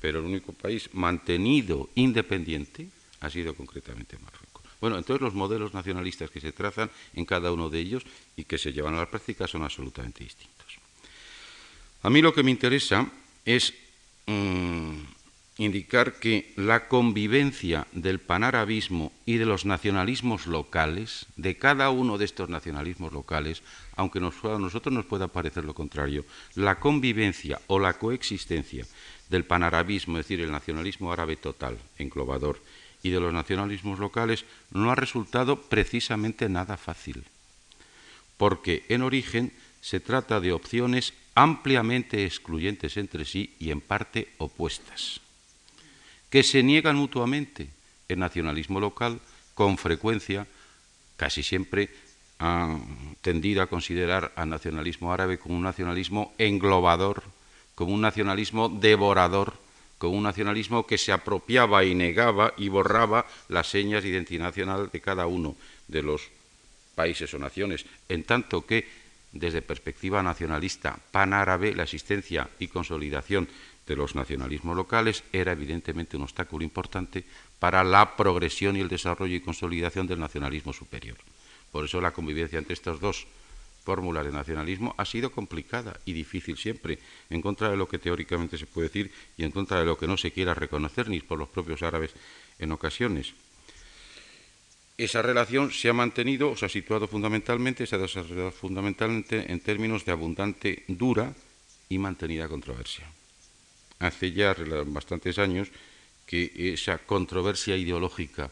[0.00, 2.88] Pero el único país mantenido independiente
[3.26, 4.64] ha sido concretamente Marruecos.
[4.80, 8.04] Bueno, entonces los modelos nacionalistas que se trazan en cada uno de ellos
[8.36, 10.66] y que se llevan a la práctica son absolutamente distintos.
[12.02, 13.10] A mí lo que me interesa
[13.44, 13.72] es
[14.26, 15.00] mm,
[15.58, 22.26] indicar que la convivencia del panarabismo y de los nacionalismos locales, de cada uno de
[22.26, 23.62] estos nacionalismos locales,
[23.96, 28.84] aunque a nosotros nos pueda parecer lo contrario, la convivencia o la coexistencia
[29.30, 32.60] del panarabismo, es decir, el nacionalismo árabe total, englobador,
[33.02, 37.24] y de los nacionalismos locales no ha resultado precisamente nada fácil,
[38.36, 45.20] porque en origen se trata de opciones ampliamente excluyentes entre sí y en parte opuestas,
[46.30, 47.70] que se niegan mutuamente.
[48.08, 49.20] El nacionalismo local,
[49.54, 50.46] con frecuencia,
[51.16, 51.90] casi siempre,
[52.38, 52.78] ha
[53.20, 57.22] tendido a considerar al nacionalismo árabe como un nacionalismo englobador,
[57.74, 59.54] como un nacionalismo devorador,
[59.98, 64.90] con un nacionalismo que se apropiaba y negaba y borraba las señas de identidad nacional
[64.92, 65.56] de cada uno
[65.88, 66.28] de los
[66.94, 68.88] países o naciones, en tanto que
[69.32, 73.48] desde perspectiva nacionalista panárabe la existencia y consolidación
[73.86, 77.24] de los nacionalismos locales era evidentemente un obstáculo importante
[77.58, 81.16] para la progresión y el desarrollo y consolidación del nacionalismo superior.
[81.70, 83.26] Por eso la convivencia entre estos dos
[83.86, 86.98] fórmula de nacionalismo ha sido complicada y difícil siempre,
[87.30, 90.10] en contra de lo que teóricamente se puede decir y en contra de lo que
[90.10, 92.10] no se quiera reconocer ni por los propios árabes
[92.58, 93.32] en ocasiones.
[94.98, 99.60] Esa relación se ha mantenido, o se ha situado fundamentalmente, se ha desarrollado fundamentalmente en
[99.60, 101.30] términos de abundante, dura
[101.88, 103.06] y mantenida controversia.
[104.00, 105.68] Hace ya bastantes años
[106.26, 108.50] que esa controversia ideológica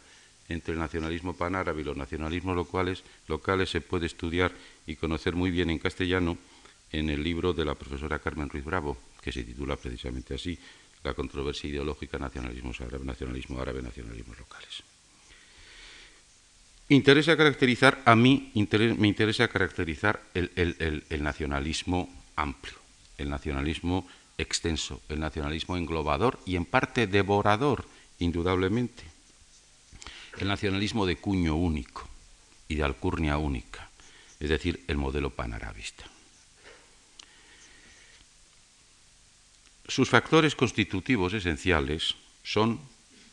[0.48, 4.52] entre el nacionalismo panárabe y los nacionalismos locales, locales se puede estudiar
[4.86, 6.36] y conocer muy bien en castellano
[6.92, 10.58] en el libro de la profesora Carmen Ruiz Bravo, que se titula precisamente así,
[11.02, 14.82] La controversia ideológica, nacionalismo árabe, nacionalismo árabe, nacionalismos locales.
[16.88, 22.76] Interesa caracterizar, a mí me interesa caracterizar el nacionalismo amplio,
[23.18, 24.06] el nacionalismo
[24.38, 27.84] extenso, el nacionalismo englobador y en parte devorador,
[28.18, 29.13] indudablemente.
[30.38, 32.08] El nacionalismo de cuño único
[32.68, 33.88] y de alcurnia única
[34.40, 36.04] es decir, el modelo panarabista.
[39.86, 42.80] Sus factores constitutivos esenciales son,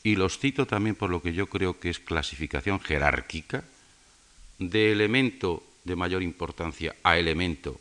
[0.03, 3.63] y los cito también por lo que yo creo que es clasificación jerárquica,
[4.57, 7.79] de elemento de mayor importancia a elemento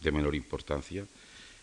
[0.00, 1.06] de menor importancia,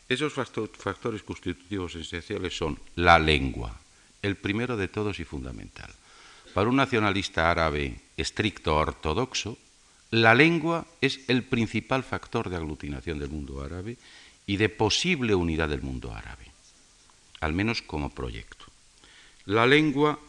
[0.08, 3.79] esos factores constitutivos esenciales son la lengua,
[4.21, 5.91] el primero de todos y fundamental.
[6.54, 9.58] Para un nacionalista árabe estricto ortodoxo,
[10.12, 13.98] la lengua es el principal factor de aglutinación del mundo árabe
[14.46, 16.46] y de posible unidad del mundo árabe,
[17.39, 18.66] al menos como proyecto.
[19.46, 20.20] La lengua,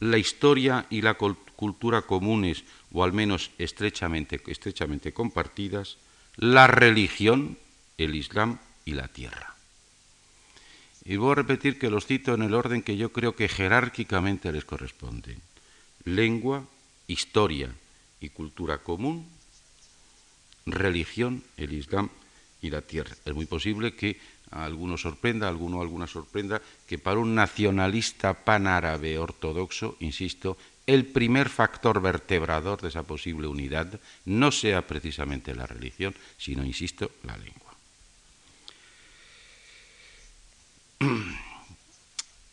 [0.00, 5.98] la historia y la cultura comunes, o al menos estrechamente, estrechamente compartidas,
[6.36, 7.58] la religión,
[7.98, 9.54] el Islam y la tierra.
[11.04, 14.50] Y voy a repetir que los cito en el orden que yo creo que jerárquicamente
[14.50, 15.36] les corresponde.
[16.04, 16.66] Lengua,
[17.06, 17.74] historia
[18.20, 19.28] y cultura común,
[20.66, 22.10] religión, el Islam
[22.60, 23.16] y la tierra.
[23.24, 24.18] Es muy posible que
[24.50, 31.06] a alguno sorprenda, a alguno alguna sorprenda, que para un nacionalista panárabe ortodoxo, insisto, el
[31.06, 37.36] primer factor vertebrador de esa posible unidad no sea precisamente la religión, sino, insisto, la
[37.38, 37.74] lengua.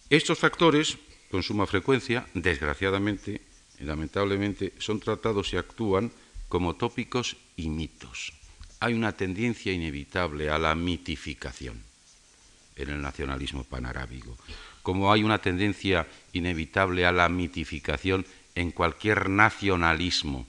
[0.09, 0.97] Estos factores,
[1.31, 3.41] con suma frecuencia, desgraciadamente,
[3.79, 6.11] y lamentablemente, son tratados y actúan
[6.49, 8.33] como tópicos y mitos.
[8.81, 11.89] Hay una tendencia inevitable a la mitificación.
[12.77, 14.35] en el nacionalismo panarábigo,
[14.81, 20.47] como hay una tendencia inevitable a la mitificación en cualquier nacionalismo.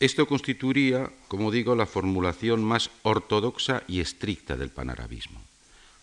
[0.00, 5.47] Esto constituiría, como digo, la formulación más ortodoxa y estricta del panarabismo.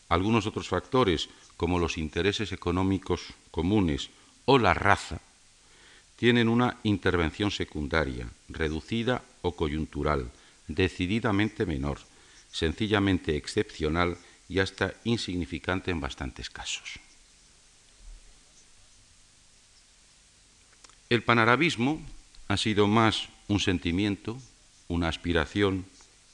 [0.10, 4.10] Algunos otros factores, como los intereses económicos comunes
[4.46, 5.22] o la raza,
[6.16, 10.32] tienen una intervención secundaria, reducida o coyuntural,
[10.68, 12.00] decididamente menor,
[12.52, 17.00] sencillamente excepcional y hasta insignificante en bastantes casos.
[21.10, 22.02] El panarabismo
[22.48, 24.38] ha sido más un sentimiento,
[24.88, 25.86] una aspiración,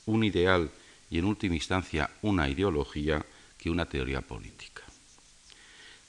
[0.06, 0.72] un ideal
[1.10, 3.26] y en última instancia una ideología
[3.62, 4.82] que una teoría política.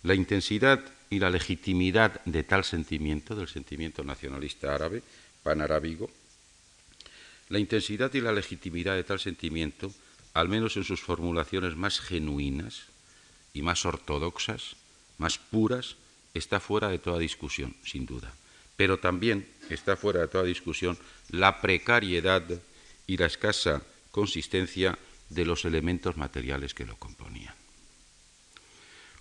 [0.03, 5.03] La intensidad y la legitimidad de tal sentimiento, del sentimiento nacionalista árabe,
[5.43, 6.11] panarábigo,
[7.51, 9.93] la intensidad y la legitimidad de tal sentimiento,
[10.33, 12.85] al menos en sus formulaciones más genuinas
[13.53, 14.77] y más ortodoxas,
[15.19, 15.97] más puras,
[16.33, 18.33] está fuera de toda discusión, sin duda.
[18.77, 20.97] Pero también está fuera de toda discusión
[21.29, 22.43] la precariedad
[23.07, 24.99] y la escasa consistencia
[25.35, 27.55] de los elementos materiales que lo componían.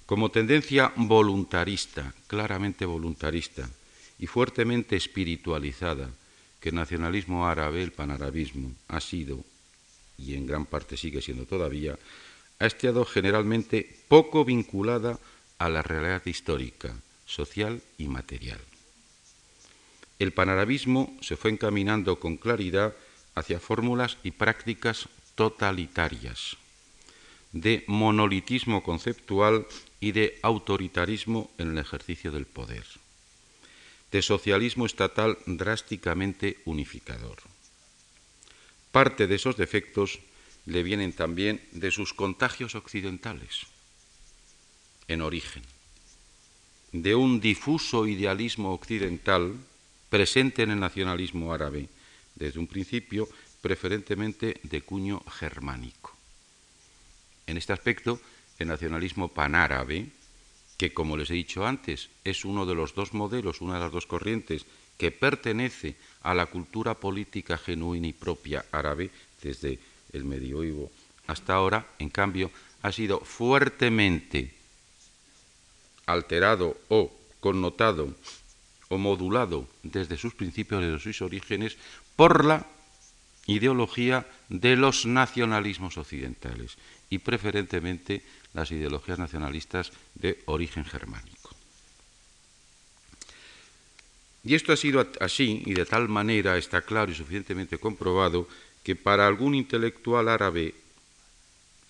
[0.05, 3.69] Como tendencia voluntarista, claramente voluntarista
[4.19, 6.09] y fuertemente espiritualizada,
[6.59, 9.43] que el nacionalismo árabe, el panarabismo, ha sido,
[10.17, 11.97] y en gran parte sigue siendo todavía,
[12.59, 15.17] ha estado generalmente poco vinculada
[15.57, 16.93] a la realidad histórica,
[17.25, 18.59] social y material
[20.21, 22.93] el panarabismo se fue encaminando con claridad
[23.33, 26.57] hacia fórmulas y prácticas totalitarias,
[27.51, 29.67] de monolitismo conceptual
[29.99, 32.85] y de autoritarismo en el ejercicio del poder,
[34.11, 37.37] de socialismo estatal drásticamente unificador.
[38.91, 40.19] Parte de esos defectos
[40.65, 43.67] le vienen también de sus contagios occidentales,
[45.07, 45.63] en origen,
[46.91, 49.55] de un difuso idealismo occidental
[50.09, 51.87] presente en el nacionalismo árabe
[52.35, 53.29] desde un principio,
[53.61, 56.15] preferentemente de cuño germánico.
[57.47, 58.19] En este aspecto,
[58.59, 60.09] el nacionalismo panárabe,
[60.77, 63.91] que como les he dicho antes, es uno de los dos modelos, una de las
[63.91, 64.65] dos corrientes
[64.97, 69.09] que pertenece a la cultura política genuina y propia árabe
[69.41, 69.79] desde
[70.13, 70.91] el medioevo
[71.31, 74.53] hasta ahora, en cambio, ha sido fuertemente
[76.05, 78.13] alterado o connotado
[78.89, 81.77] o modulado desde sus principios, desde sus orígenes,
[82.15, 82.65] por la
[83.53, 86.77] ideología de los nacionalismos occidentales
[87.09, 88.21] y preferentemente
[88.53, 91.49] las ideologías nacionalistas de origen germánico.
[94.43, 98.47] Y esto ha sido así y de tal manera está claro y suficientemente comprobado
[98.83, 100.73] que para algún intelectual árabe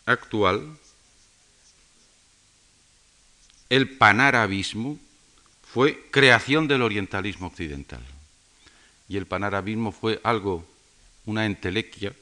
[0.06, 0.78] actual
[3.70, 5.00] el panarabismo
[5.64, 8.04] fue creación del orientalismo occidental.
[9.08, 10.68] Y el panarabismo fue algo,
[11.32, 12.14] una entelequia,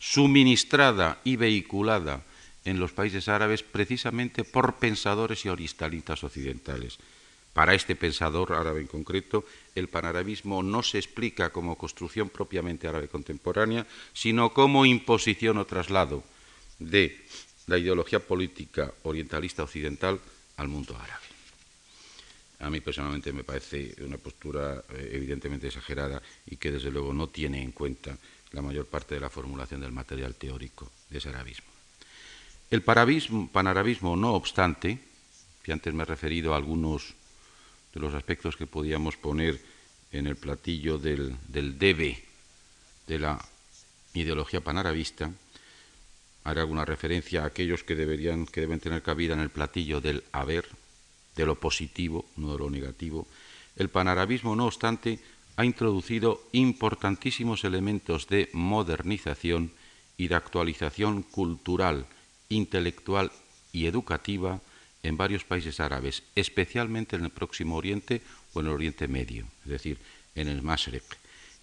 [0.00, 2.24] suministrada y vehiculada
[2.64, 6.98] en los países árabes precisamente por pensadores y orientalistas occidentales.
[7.52, 9.44] Para este pensador árabe en concreto,
[9.76, 16.24] el panarabismo no se explica como construcción propiamente árabe contemporánea, sino como imposición o traslado
[16.80, 17.20] de
[17.68, 20.18] la ideología política orientalista occidental
[20.56, 21.22] al mundo árabe.
[22.60, 27.28] A mí personalmente me parece una postura eh, evidentemente exagerada y que desde luego no
[27.28, 28.16] tiene en cuenta
[28.54, 31.66] la mayor parte de la formulación del material teórico de ese arabismo.
[32.70, 34.98] El panarabismo, no obstante,
[35.62, 37.14] que antes me he referido a algunos
[37.92, 39.60] de los aspectos que podíamos poner
[40.12, 42.24] en el platillo del, del debe
[43.06, 43.44] de la
[44.14, 45.30] ideología panarabista,
[46.44, 50.22] haré alguna referencia a aquellos que, deberían, que deben tener cabida en el platillo del
[50.32, 50.68] haber,
[51.36, 53.26] de lo positivo, no de lo negativo,
[53.76, 55.18] el panarabismo, no obstante,
[55.56, 59.72] ha introducido importantísimos elementos de modernización
[60.16, 62.06] y de actualización cultural,
[62.48, 63.32] intelectual
[63.72, 64.60] y educativa
[65.02, 68.22] en varios países árabes, especialmente en el Próximo Oriente
[68.54, 69.98] o en el Oriente Medio, es decir,
[70.34, 71.04] en el Masrek,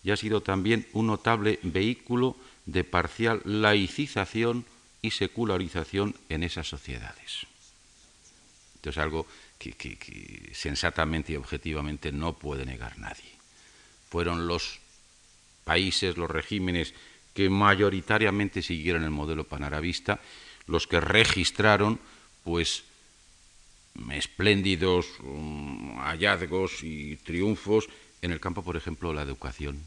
[0.03, 2.35] y ha sido también un notable vehículo
[2.65, 4.65] de parcial laicización
[5.01, 7.47] y secularización en esas sociedades.
[8.75, 9.27] Esto es algo
[9.59, 13.30] que, sensatamente y objetivamente no puede negar nadie.
[14.11, 14.79] Fueron los
[15.63, 16.93] países, los regímenes
[17.33, 20.19] que mayoritariamente siguieron el modelo panarabista,
[20.67, 21.97] los que registraron
[22.43, 22.83] pues
[24.11, 27.87] espléndidos um, hallazgos y triunfos
[28.21, 29.79] en el campo, por ejemplo, de la educación,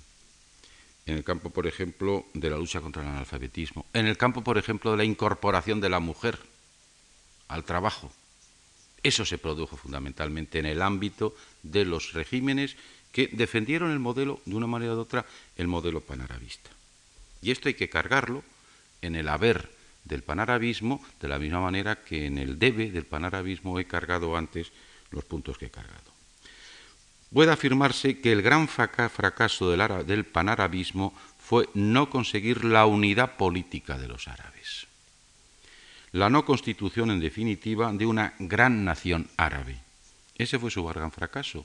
[1.06, 4.56] en el campo, por ejemplo, de la lucha contra el analfabetismo, en el campo, por
[4.56, 6.38] ejemplo, de la incorporación de la mujer
[7.48, 8.10] al trabajo.
[9.02, 12.76] Eso se produjo fundamentalmente en el ámbito de los regímenes
[13.14, 15.24] que defendieron el modelo, de una manera u otra,
[15.56, 16.68] el modelo panarabista.
[17.40, 18.42] Y esto hay que cargarlo
[19.02, 19.70] en el haber
[20.02, 24.72] del panarabismo, de la misma manera que en el debe del panarabismo he cargado antes
[25.12, 26.10] los puntos que he cargado.
[27.32, 34.08] Puede afirmarse que el gran fracaso del, panarabismo fue no conseguir la unidad política de
[34.08, 34.88] los árabes,
[36.10, 39.78] la no constitución en definitiva de una gran nación árabe.
[40.36, 41.64] Ese fue su gran fracaso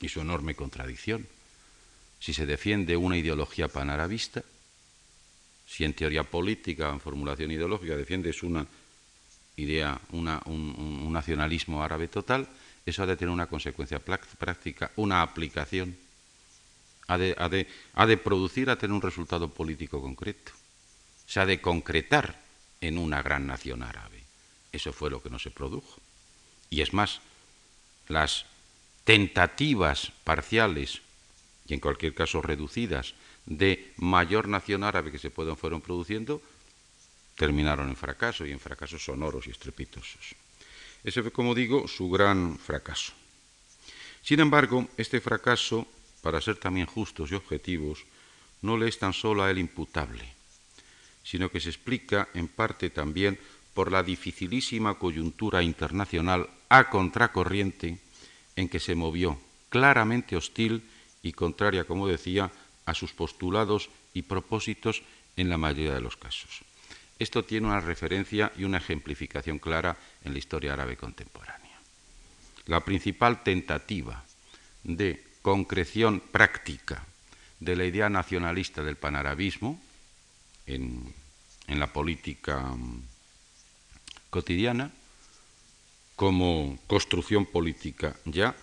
[0.00, 1.26] y su enorme contradicción.
[2.18, 4.42] Si se defiende una ideología panarabista,
[5.66, 8.66] si en teoría política, en formulación ideológica, defiendes una
[9.56, 12.48] idea, un, nacionalismo árabe total,
[12.84, 15.96] eso ha de tener una consecuencia práctica, una aplicación,
[17.08, 20.52] ha de, ha de producir, a tener un resultado político concreto,
[21.26, 22.40] se ha de concretar
[22.80, 24.22] en una gran nación árabe.
[24.72, 26.00] Eso fue lo que no se produjo.
[26.70, 27.20] Y es más,
[28.08, 28.46] las
[29.06, 31.00] tentativas parciales
[31.68, 33.14] y en cualquier caso reducidas
[33.46, 36.42] de mayor nación árabe que se fueron produciendo,
[37.36, 40.34] terminaron en fracaso y en fracasos sonoros y estrepitosos.
[41.04, 43.12] Ese fue, como digo, su gran fracaso.
[44.22, 45.86] Sin embargo, este fracaso,
[46.20, 48.04] para ser también justos y objetivos,
[48.62, 50.24] no le es tan solo a él imputable,
[51.22, 53.38] sino que se explica en parte también
[53.72, 58.00] por la dificilísima coyuntura internacional a contracorriente
[58.56, 59.38] en que se movió,
[59.68, 60.82] claramente hostil
[61.22, 62.50] y contraria, como decía,
[62.86, 65.02] a sus postulados y propósitos
[65.36, 66.62] en la mayoría de los casos.
[67.18, 71.78] Esto tiene una referencia y una ejemplificación clara en la historia árabe contemporánea.
[72.66, 74.24] La principal tentativa
[74.84, 77.04] de concreción práctica
[77.60, 79.80] de la idea nacionalista del panarabismo
[80.66, 81.14] en,
[81.68, 83.02] en la política mm,
[84.30, 84.90] cotidiana
[86.16, 88.56] como construcción política ya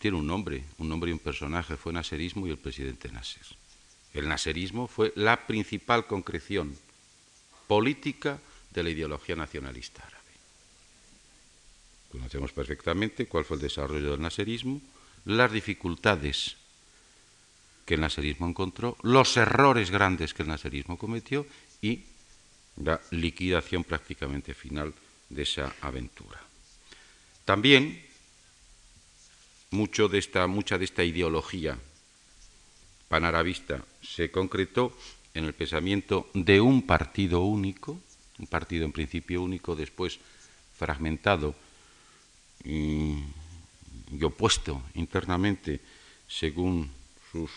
[0.00, 3.46] tiene un nombre, un nombre y un personaje, fue Nasserismo y el presidente Nasser.
[4.12, 6.76] El Nasserismo fue la principal concreción
[7.68, 8.40] política
[8.72, 10.20] de la ideología nacionalista árabe.
[12.10, 14.80] Conocemos perfectamente cuál fue el desarrollo del Nasserismo,
[15.26, 16.56] las dificultades
[17.86, 21.46] que el Nasserismo encontró, los errores grandes que el Nasserismo cometió
[21.82, 22.02] y
[22.78, 24.92] la liquidación prácticamente final
[25.28, 26.49] de esa aventura.
[27.50, 28.00] También
[29.72, 31.76] mucho de esta, mucha de esta ideología
[33.08, 34.96] panarabista se concretó
[35.34, 37.98] en el pensamiento de un partido único,
[38.38, 40.20] un partido en principio único, después
[40.78, 41.56] fragmentado
[42.62, 43.18] y,
[44.22, 45.80] opuesto internamente
[46.28, 46.88] según
[47.32, 47.50] sus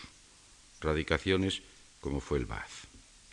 [0.82, 1.62] radicaciones,
[2.02, 2.88] como fue el Baaz.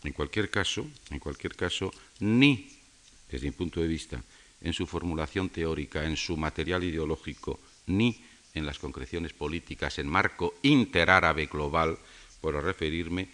[0.05, 2.69] En cualquier caso, en cualquier caso, ni
[3.31, 4.23] desde mi punto de vista,
[4.61, 8.23] en su formulación teórica, en su material ideológico, ni
[8.55, 11.99] en las concreciones políticas en marco interárabe global,
[12.41, 13.29] por referirme,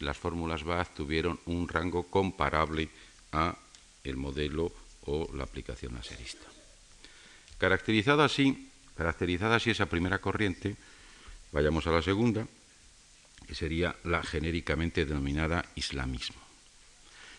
[0.00, 2.88] las fórmulas Baaz tuvieron un rango comparable
[3.32, 3.56] a
[4.04, 4.72] el modelo
[5.06, 6.46] o la aplicación laserista.
[7.58, 10.76] Caracterizada así, caracterizada así esa primera corriente,
[11.52, 12.46] vayamos a la segunda,
[13.46, 16.40] que sería la genéricamente denominada islamismo.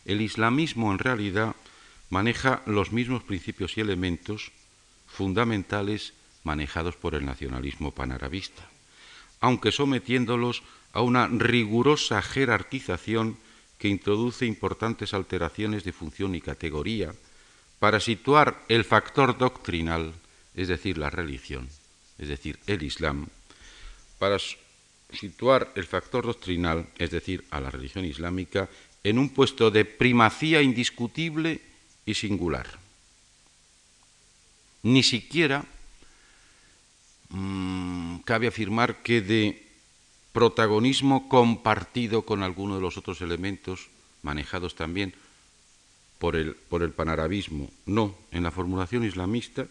[0.05, 1.55] El islamismo en realidad
[2.09, 4.51] maneja los mismos principios y elementos
[5.07, 8.63] fundamentales manejados por el nacionalismo panarabista,
[9.39, 13.37] aunque sometiéndolos a una rigurosa jerarquización
[13.77, 17.13] que introduce importantes alteraciones de función y categoría
[17.79, 20.13] para situar el factor doctrinal,
[20.55, 21.69] es decir, la religión,
[22.17, 23.27] es decir, el Islam,
[24.17, 24.37] para
[25.13, 28.67] situar el factor doctrinal, es decir, a la religión islámica,
[29.03, 31.61] en un puesto de primacía indiscutible
[32.07, 32.65] y singular.
[34.81, 35.63] Ni siquiera
[37.29, 39.63] Mm, cabe afirmar que de
[40.31, 43.89] protagonismo compartido con alguno de los otros elementos
[44.21, 45.13] manejados también
[46.19, 47.69] por el, por el panarabismo.
[47.85, 49.67] No, en la formulación islamista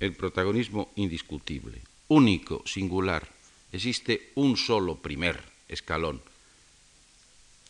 [0.00, 3.28] el protagonismo indiscutible, único, singular.
[3.72, 6.22] Existe un solo primer escalón.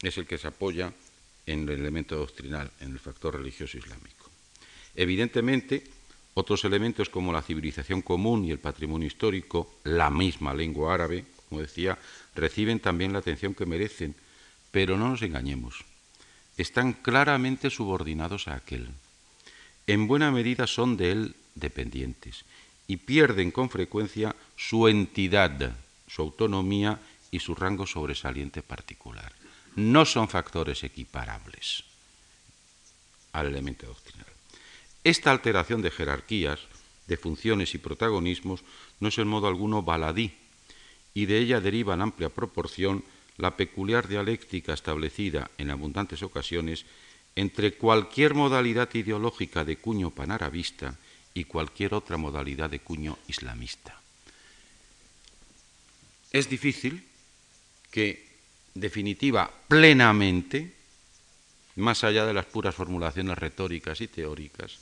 [0.03, 0.93] Es el que se apoya
[1.53, 4.31] en el elemento doctrinal, en el factor religioso islámico.
[4.95, 5.85] Evidentemente,
[6.35, 11.61] otros elementos como la civilización común y el patrimonio histórico, la misma lengua árabe, como
[11.61, 11.99] decía,
[12.37, 14.15] reciben también la atención que merecen,
[14.71, 15.85] pero no nos engañemos,
[16.57, 18.89] están claramente subordinados a aquel.
[19.87, 22.45] En buena medida son de él dependientes
[22.87, 25.75] y pierden con frecuencia su entidad,
[26.07, 27.01] su autonomía
[27.33, 29.40] y su rango sobresaliente particular.
[29.77, 31.85] No son factores equiparables
[33.33, 34.27] al elemento doctrinal.
[35.05, 36.61] Esta alteración de jerarquías,
[37.07, 38.63] de funciones y protagonismos
[39.01, 40.35] no es en modo alguno baladí,
[41.15, 43.05] y de ella deriva en amplia proporción
[43.37, 46.85] la peculiar dialéctica establecida en abundantes ocasiones
[47.37, 50.99] entre cualquier modalidad ideológica de cuño panarabista
[51.33, 53.99] y cualquier otra modalidad de cuño islamista.
[56.33, 57.05] Es difícil
[57.91, 58.30] que
[58.75, 60.75] definitiva plenamente,
[61.77, 64.79] más allá de las puras formulaciones retóricas y teóricas,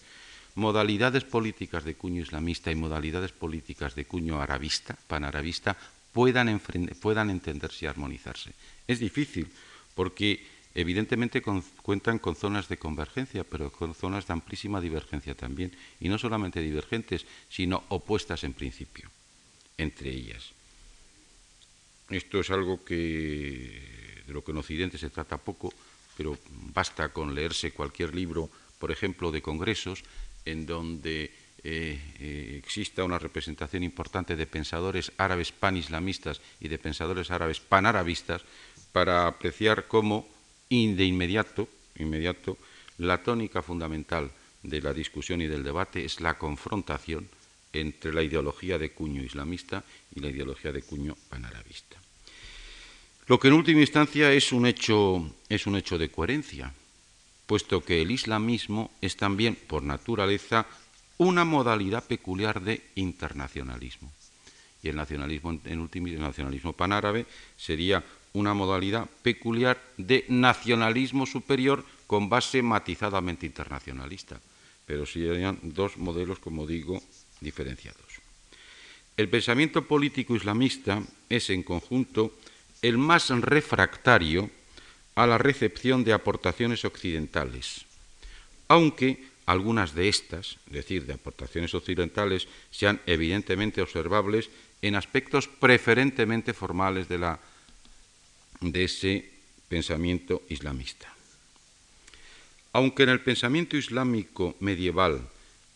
[0.55, 5.77] modalidades políticas de cuño islamista y modalidades políticas de cuño arabista, panarabista,
[6.13, 8.53] puedan, entenderse y armonizarse.
[8.87, 9.47] Es difícil
[9.95, 16.09] porque evidentemente cuentan con zonas de convergencia, pero con zonas de amplísima divergencia también, y
[16.09, 19.11] no solamente divergentes, sino opuestas en principio
[19.79, 20.51] entre ellas.
[22.11, 25.73] Esto es algo que de lo que en Occidente se trata poco,
[26.17, 26.39] pero
[26.73, 30.05] basta con leerse cualquier libro, por ejemplo, de congresos,
[30.45, 31.33] en donde
[31.65, 38.43] eh, eh, exista una representación importante de pensadores árabes panislamistas y de pensadores árabes panarabistas
[38.93, 40.29] para apreciar cómo
[40.71, 42.59] de inmediato, inmediato
[42.99, 44.31] la tónica fundamental
[44.63, 47.29] de la discusión y del debate es la confrontación
[47.73, 51.99] entre la ideología de cuño islamista y la ideología de cuño panarabista.
[53.27, 56.73] Lo que en última instancia es un hecho, es un hecho de coherencia,
[57.47, 60.67] puesto que el islamismo es también, por naturaleza,
[61.19, 64.11] una modalidad peculiar de internacionalismo.
[64.83, 71.85] Y el nacionalismo, en último, el nacionalismo panárabe sería una modalidad peculiar de nacionalismo superior
[72.07, 74.41] con base matizadamente internacionalista.
[74.87, 77.03] Pero serían dos modelos, como digo,
[77.41, 78.07] diferenciados.
[79.17, 82.39] El pensamiento político islamista es, en conjunto,
[82.83, 84.51] el más refractario
[85.17, 87.85] a la recepción de aportaciones occidentales,
[88.69, 94.51] aunque algunas de estas, es decir, de aportaciones occidentales, sean evidentemente observables
[94.83, 97.41] en aspectos preferentemente formales de, la,
[98.61, 99.31] de ese
[99.69, 101.13] pensamiento islamista.
[102.73, 105.27] Aunque en el pensamiento islámico medieval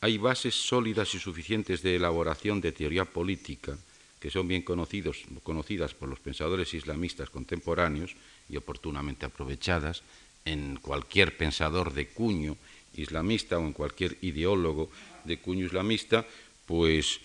[0.03, 3.79] hay bases sólidas y suficientes de elaboración de teoría política,
[4.19, 8.17] que son bien conocidos, conocidas por los pensadores islamistas contemporáneos
[8.49, 10.03] y oportunamente aprovechadas
[10.45, 12.57] en cualquier pensador de cuño
[12.95, 14.91] islamista o en cualquier ideólogo
[15.23, 16.27] de cuño islamista,
[16.67, 17.21] pues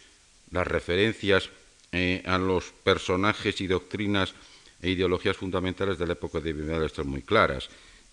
[0.51, 1.49] las referencias
[1.91, 4.35] eh, a los personajes y doctrinas
[4.83, 7.69] e ideologías fundamentales de la época de Bimedal están muy claras.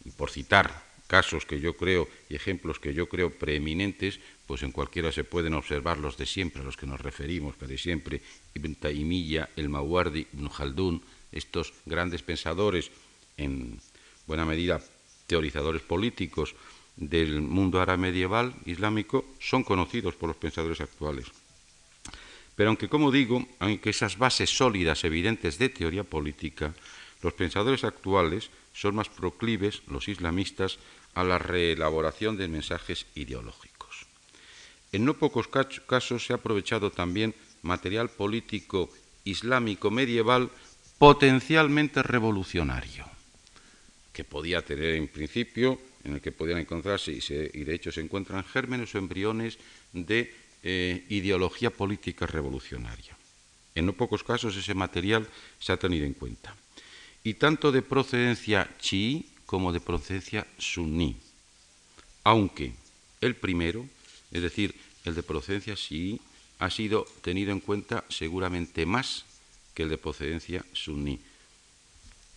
[0.07, 4.73] Y por citar casos que yo creo y ejemplos que yo creo preeminentes, pues en
[4.73, 8.21] cualquiera se pueden observar los de siempre, a los que nos referimos, de siempre,
[8.55, 11.03] Ibn Taymiyyah, el Mawardi, Ibn Khaldun,
[11.33, 12.91] estos grandes pensadores,
[13.37, 13.81] en
[14.27, 14.81] buena medida
[15.27, 16.55] teorizadores políticos
[16.97, 21.27] del mundo árabe medieval islámico, son conocidos por los pensadores actuales.
[22.55, 26.73] Pero aunque, como digo, aunque esas bases sólidas, evidentes de teoría política,
[27.25, 30.79] los pensadores actuales son más proclives, los islamistas,
[31.14, 34.05] a la reelaboración de mensajes ideológicos.
[34.93, 38.91] En no pocos casos se ha aprovechado también material político
[39.25, 40.51] islámico medieval
[40.99, 43.07] potencialmente revolucionario,
[44.12, 48.45] que podía tener en principio, en el que podían encontrarse, y, de hecho se encuentran
[48.45, 49.57] gérmenes o embriones
[49.95, 50.31] de
[50.62, 53.16] eh, ideología política revolucionaria.
[53.75, 55.27] En no pocos casos ese material
[55.59, 56.55] se ha tenido en cuenta.
[57.25, 61.16] Y tanto de procedencia chií como de procedencia suní,
[62.22, 62.72] aunque
[63.22, 63.89] el primero,
[64.31, 66.20] es decir, el de procedencia chií,
[66.59, 69.25] ha sido tenido en cuenta seguramente más
[69.72, 71.18] que el de procedencia suní.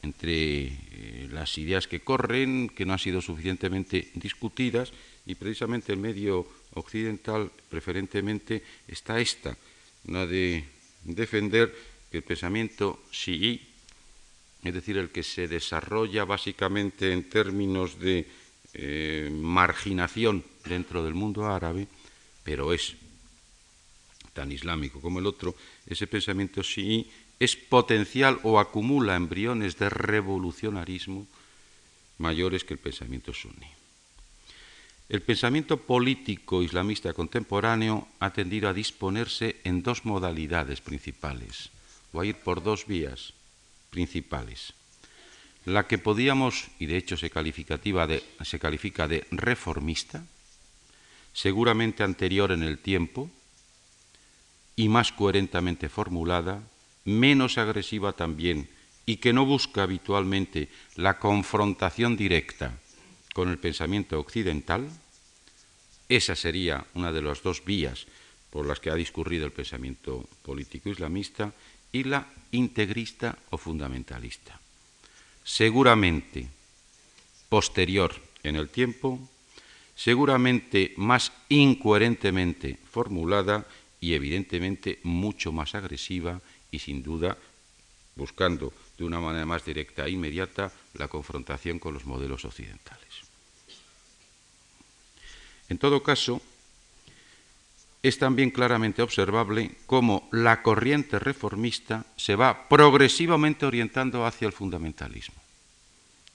[0.04, 4.94] Entre eh, las ideas que corren, que no han sido suficientemente discutidas,
[5.26, 9.58] y precisamente el medio occidental preferentemente está esta,
[10.06, 10.64] la de
[11.04, 11.76] defender
[12.10, 13.60] que el pensamiento chií,
[14.68, 18.28] es decir, el que se desarrolla básicamente en términos de
[18.74, 21.88] eh, marginación dentro del mundo árabe,
[22.44, 22.96] pero es
[24.34, 25.56] tan islámico como el otro,
[25.88, 27.10] ese pensamiento sí
[27.40, 31.28] es potencial o acumula embriones de revolucionarismo
[32.18, 33.68] mayores que el pensamiento suní.
[35.10, 41.72] El pensamiento político islamista contemporáneo ha tendido a disponerse en dos modalidades principales,
[42.12, 43.34] o a ir por dos vías
[43.90, 44.74] principales.
[45.66, 50.24] La que podíamos, y de hecho se, se califica de reformista,
[51.34, 53.30] seguramente anterior en el tiempo,
[54.76, 56.64] y más coherentemente formulada,
[57.04, 58.70] menos agresiva también
[59.06, 62.78] y que no busca habitualmente la confrontación directa
[63.34, 64.90] con el pensamiento occidental,
[66.10, 68.06] esa sería una de las dos vías
[68.50, 71.54] por las que ha discurrido el pensamiento político islamista,
[71.92, 74.60] y la integrista o fundamentalista.
[75.44, 76.48] Seguramente
[77.50, 78.14] posterior
[78.44, 79.20] en el tiempo,
[79.96, 83.66] seguramente más incoherentemente formulada
[84.00, 87.38] y evidentemente mucho más agresiva y sin duda
[88.16, 93.08] buscando de una manera más directa e inmediata la confrontación con los modelos occidentales.
[95.70, 96.42] En todo caso,
[98.04, 105.36] es también claramente observable cómo la corriente reformista se va progresivamente orientando hacia el fundamentalismo.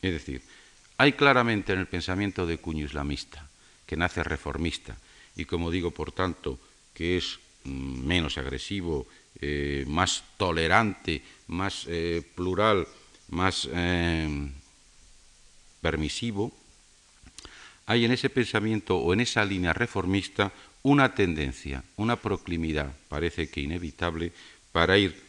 [0.02, 0.42] Es decir,
[0.98, 3.48] hay claramente en el pensamiento de cuño islamista,
[3.86, 4.96] que nace reformista
[5.36, 6.58] y, como digo, por tanto,
[6.94, 9.06] que es mm, menos agresivo,
[9.40, 12.86] eh, más tolerante, más eh, plural,
[13.30, 14.50] más eh,
[15.80, 16.52] permisivo,
[17.86, 20.52] hay en ese pensamiento o en esa línea reformista
[20.82, 24.32] una tendencia, una proclimidad, parece que inevitable,
[24.72, 25.22] para ir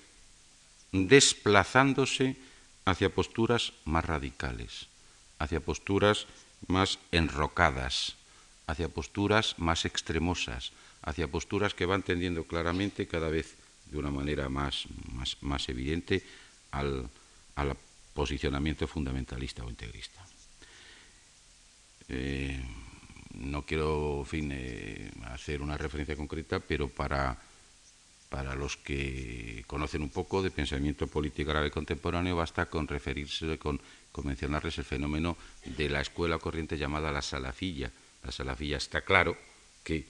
[0.92, 2.36] desplazándose
[2.86, 4.88] hacia posturas más radicales,
[5.40, 6.28] hacia posturas
[6.68, 8.16] más enrocadas,
[8.68, 14.50] hacia posturas más extremosas, hacia posturas que van tendiendo claramente cada vez de una manera
[14.50, 14.86] más,
[15.42, 16.24] más, evidente
[16.72, 17.10] al,
[18.14, 20.22] posicionamiento fundamentalista o integrista.
[22.10, 22.62] Eh,
[23.34, 27.38] no quiero fin, eh, hacer una referencia concreta, pero para,
[28.30, 33.82] para los que conocen un poco de pensamiento político árabe contemporáneo basta con referirse, con,
[34.12, 37.92] con mencionarles el fenómeno de la escuela corriente llamada la salafilla.
[38.24, 39.36] La salafilla está claro
[39.84, 40.06] que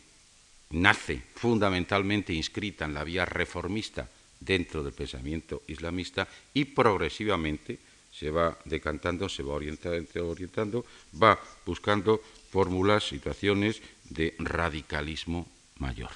[0.71, 4.09] nace fundamentalmente inscrita en la vía reformista
[4.39, 7.79] dentro del pensamiento islamista y progresivamente
[8.11, 10.85] se va decantando, se va orientando
[11.21, 12.21] va buscando
[12.53, 13.81] fórmulas, situaciones
[14.13, 15.49] de radicalismo
[15.79, 16.13] mayor.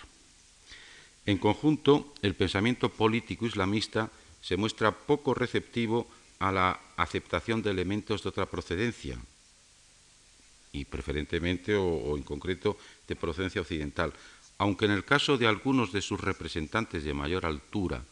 [1.25, 6.05] En conjunto, el pensamiento político islamista se muestra poco receptivo
[6.37, 9.17] a la aceptación de elementos de otra procedencia,
[10.71, 12.77] y preferentemente o, en concreto
[13.07, 14.13] de procedencia occidental,
[14.59, 18.05] aunque en el caso de algunos de sus representantes de mayor altura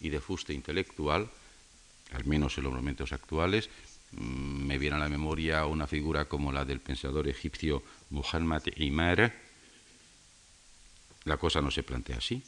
[0.00, 1.30] y de fuste intelectual,
[2.10, 3.70] al menos en los momentos actuales,
[4.12, 9.34] me viene a la memoria una figura como la del pensador egipcio Muhammad Imar,
[11.24, 12.42] la cosa no se plantea así.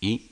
[0.00, 0.30] Y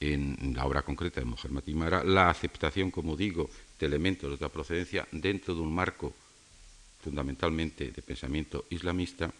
[0.00, 4.48] en la obra concreta de Muhammad Imara, la aceptación, como digo, de elementos de otra
[4.48, 6.14] procedencia dentro de un marco
[7.02, 9.32] fundamentalmente de pensamiento islamista,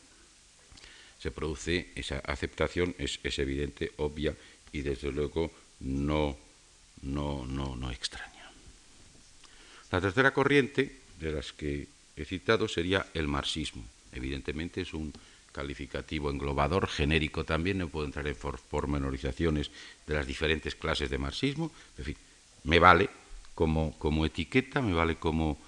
[1.18, 4.37] se produce esa aceptación, es, evidente, obvia
[4.72, 6.37] y desde luego no
[7.91, 8.34] extraña.
[9.95, 10.90] La tercera corriente
[11.20, 11.86] de las que
[12.16, 13.84] he citado sería el marxismo.
[14.11, 15.12] Evidentemente es un
[15.53, 19.70] calificativo englobador, genérico también, no puedo entrar en pormenorizaciones
[20.05, 22.16] de las diferentes clases de marxismo, en fin,
[22.64, 23.09] me vale
[23.55, 25.59] como, como etiqueta, me vale como,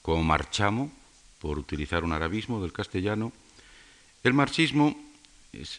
[0.00, 0.90] como marchamo,
[1.38, 3.30] por utilizar un arabismo del castellano,
[4.24, 4.96] el marxismo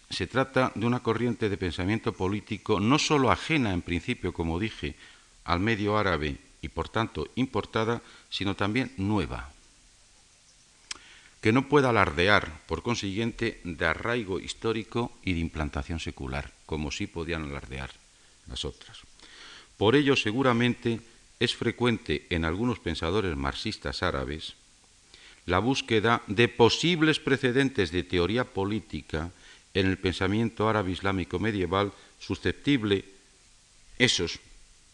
[0.08, 4.94] se trata de una corriente de pensamiento político no sólo ajena en principio, como dije,
[5.46, 9.52] al medio árabe y por tanto importada, sino también nueva,
[11.42, 17.08] que no pueda alardear, por consiguiente, de arraigo histórico y de implantación secular, como sí
[17.08, 17.92] podían alardear
[18.48, 19.00] las otras.
[19.78, 21.02] Por ello, seguramente,
[21.40, 24.56] es frecuente en algunos pensadores marxistas árabes
[25.48, 29.32] la búsqueda de posibles precedentes de teoría política
[29.74, 33.06] en el pensamiento árabe islámico medieval susceptible
[33.98, 34.40] esos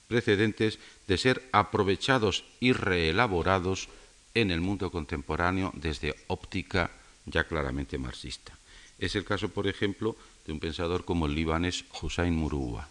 [0.07, 0.78] precedentes
[1.08, 3.89] de ser aprovechados y reelaborados
[4.34, 6.91] en el mundo contemporáneo desde óptica
[7.26, 8.58] ya claramente marxista.
[8.99, 12.88] Es el caso, por ejemplo, de un pensador como el libanés Hussein Murua.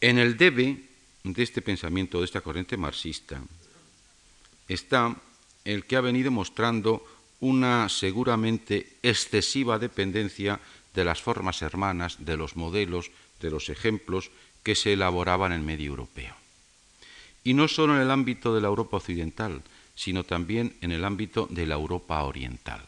[0.00, 0.84] En el debe
[1.24, 3.40] de este pensamiento, de esta corriente marxista,
[4.68, 5.16] está
[5.64, 7.04] el que ha venido mostrando
[7.40, 10.60] una seguramente excesiva dependencia
[10.94, 14.30] de las formas hermanas, de los modelos, de los ejemplos
[14.64, 16.34] que se elaboraban en el medio europeo.
[17.44, 19.62] Y no solo en el ámbito de la Europa occidental,
[19.94, 22.80] sino también en el ámbito de la Europa oriental.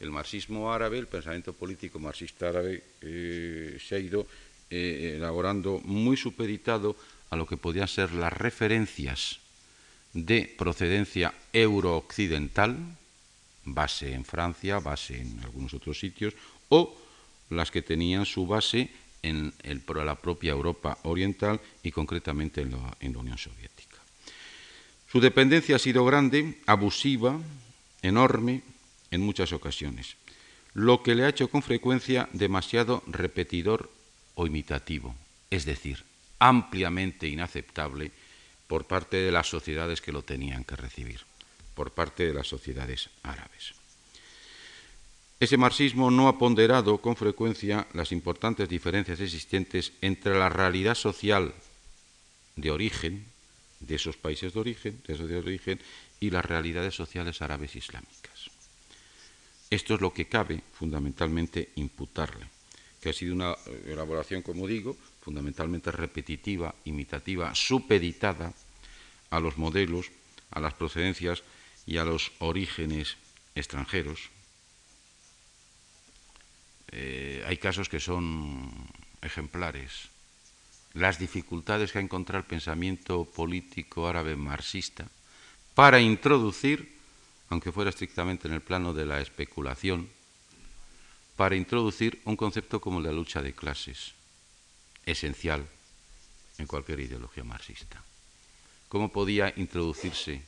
[0.00, 4.26] El marxismo árabe, el pensamiento político marxista árabe, eh, se ha ido
[4.70, 6.96] eh, elaborando muy supeditado
[7.30, 9.38] a lo que podían ser las referencias
[10.12, 12.76] de procedencia eurooccidental,
[13.64, 16.34] base en Francia, base en algunos otros sitios,
[16.68, 16.96] o
[17.50, 18.90] las que tenían su base
[19.22, 19.52] en,
[19.94, 23.98] la propia Europa Oriental y concretamente en la Unión Soviética.
[25.10, 27.38] Su dependencia ha sido grande, abusiva,
[28.00, 28.62] enorme
[29.10, 30.16] en muchas ocasiones,
[30.74, 33.90] lo que le ha hecho con frecuencia demasiado repetidor
[34.34, 35.14] o imitativo,
[35.50, 36.04] es decir,
[36.38, 38.10] ampliamente inaceptable
[38.66, 41.20] por parte de las sociedades que lo tenían que recibir,
[41.74, 43.81] por parte de las sociedades árabes.
[45.42, 51.52] Ese marxismo no ha ponderado con frecuencia las importantes diferencias existentes entre la realidad social
[52.54, 53.26] de origen,
[53.80, 55.80] de esos países de origen, de origen,
[56.20, 58.54] y las realidades sociales árabes islámicas.
[59.68, 62.46] Esto es lo que cabe fundamentalmente imputarle,
[63.00, 68.54] que ha sido una elaboración, como digo, fundamentalmente repetitiva, imitativa, supeditada
[69.30, 70.06] a los modelos,
[70.52, 71.42] a las procedencias
[71.84, 73.16] y a los orígenes
[73.56, 74.30] extranjeros.
[76.92, 78.70] Eh, hay casos que son
[79.22, 80.08] ejemplares.
[80.92, 85.08] Las dificultades que ha encontrado el pensamiento político árabe marxista
[85.74, 86.98] para introducir,
[87.48, 90.10] aunque fuera estrictamente en el plano de la especulación,
[91.36, 94.12] para introducir un concepto como la lucha de clases,
[95.06, 95.66] esencial
[96.58, 98.04] en cualquier ideología marxista.
[98.90, 100.42] ¿Cómo podía introducirse,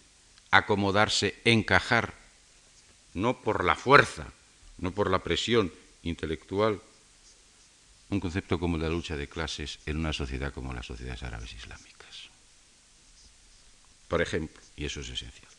[0.51, 2.13] acomodarse, encajar,
[3.15, 4.31] no por la fuerza,
[4.77, 5.73] no por la presión
[6.05, 6.81] intelectual,
[8.11, 12.31] un concepto como la lucha de clases en una sociedad como las sociedades árabes islámicas?
[14.09, 15.51] Por ejemplo, y eso es esencial.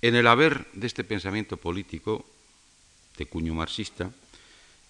[0.00, 2.24] En el haber de este pensamiento político
[3.16, 4.12] de cuño marxista,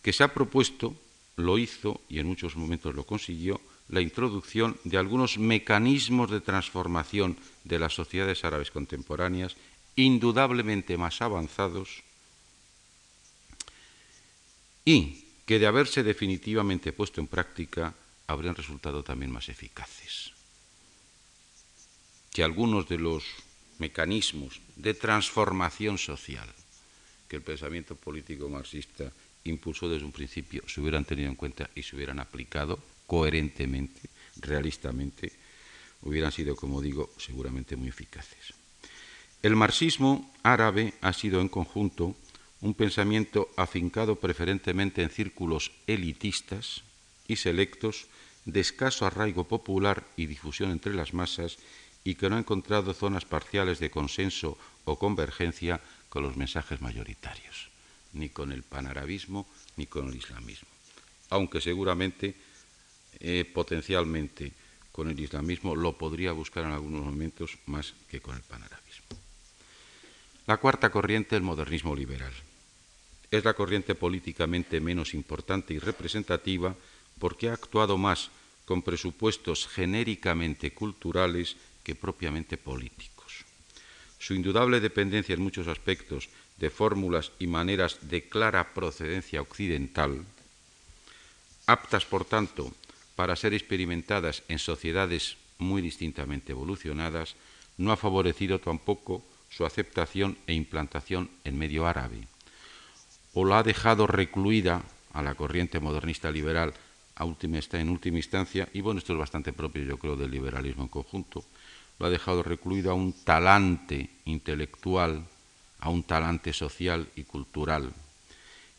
[0.03, 0.95] que se ha propuesto,
[1.37, 7.39] lo hizo y en muchos momentos lo consiguió, la introducción de algunos mecanismos de transformación
[7.65, 9.57] de las sociedades árabes contemporáneas,
[9.97, 12.05] indudablemente más avanzados
[14.89, 17.93] y que de haberse definitivamente puesto en práctica
[18.27, 20.33] habrían resultado también más eficaces
[22.33, 23.23] que algunos de los
[23.79, 26.49] mecanismos de transformación social
[27.29, 29.13] que el pensamiento político marxista
[29.45, 34.09] impulsó desde un principio se hubieran tenido en cuenta y se hubieran aplicado coherentemente,
[34.41, 35.33] realistamente,
[36.03, 38.53] hubieran sido, como digo, seguramente muy eficaces.
[39.43, 42.17] El marxismo árabe ha sido en conjunto
[42.61, 46.83] un pensamiento afincado preferentemente en círculos elitistas
[47.29, 48.07] y selectos
[48.45, 51.59] de escaso arraigo popular y difusión entre las masas
[52.03, 57.69] y que no ha encontrado zonas parciales de consenso o convergencia con los mensajes mayoritarios,
[58.13, 59.47] ni con el panarabismo
[59.77, 60.69] ni con el islamismo,
[61.31, 62.35] aunque seguramente
[63.21, 64.53] eh, potencialmente
[64.91, 69.07] con el islamismo lo podría buscar en algunos momentos más que con el panarabismo.
[70.47, 72.33] La cuarta corriente, el modernismo liberal.
[73.31, 76.75] Es la corriente políticamente menos importante y representativa
[77.19, 78.31] porque ha actuado más
[78.65, 83.45] con presupuestos genéricamente culturales que propiamente políticos.
[84.19, 90.25] Su indudable dependencia en muchos aspectos de fórmulas y maneras de clara procedencia occidental,
[91.67, 92.73] aptas, por tanto,
[93.15, 97.37] para ser experimentadas en sociedades muy distintamente evolucionadas,
[97.77, 102.27] no ha favorecido tampoco su aceptación e implantación en medio árabe,
[103.39, 104.83] o la ha dejado recluida
[105.13, 106.75] a la corriente modernista liberal
[107.15, 110.83] a última, en última instancia, y bueno, esto es bastante propio, yo creo, del liberalismo
[110.83, 111.45] en conjunto,
[112.01, 115.23] lo ha dejado recluido a un talante intelectual,
[115.79, 117.93] a un talante social y cultural.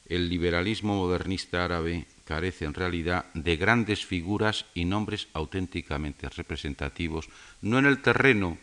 [0.05, 7.29] El liberalismo modernista árabe carece en realidad de grandes figuras y nombres auténticamente representativos,
[7.61, 8.57] no en el terreno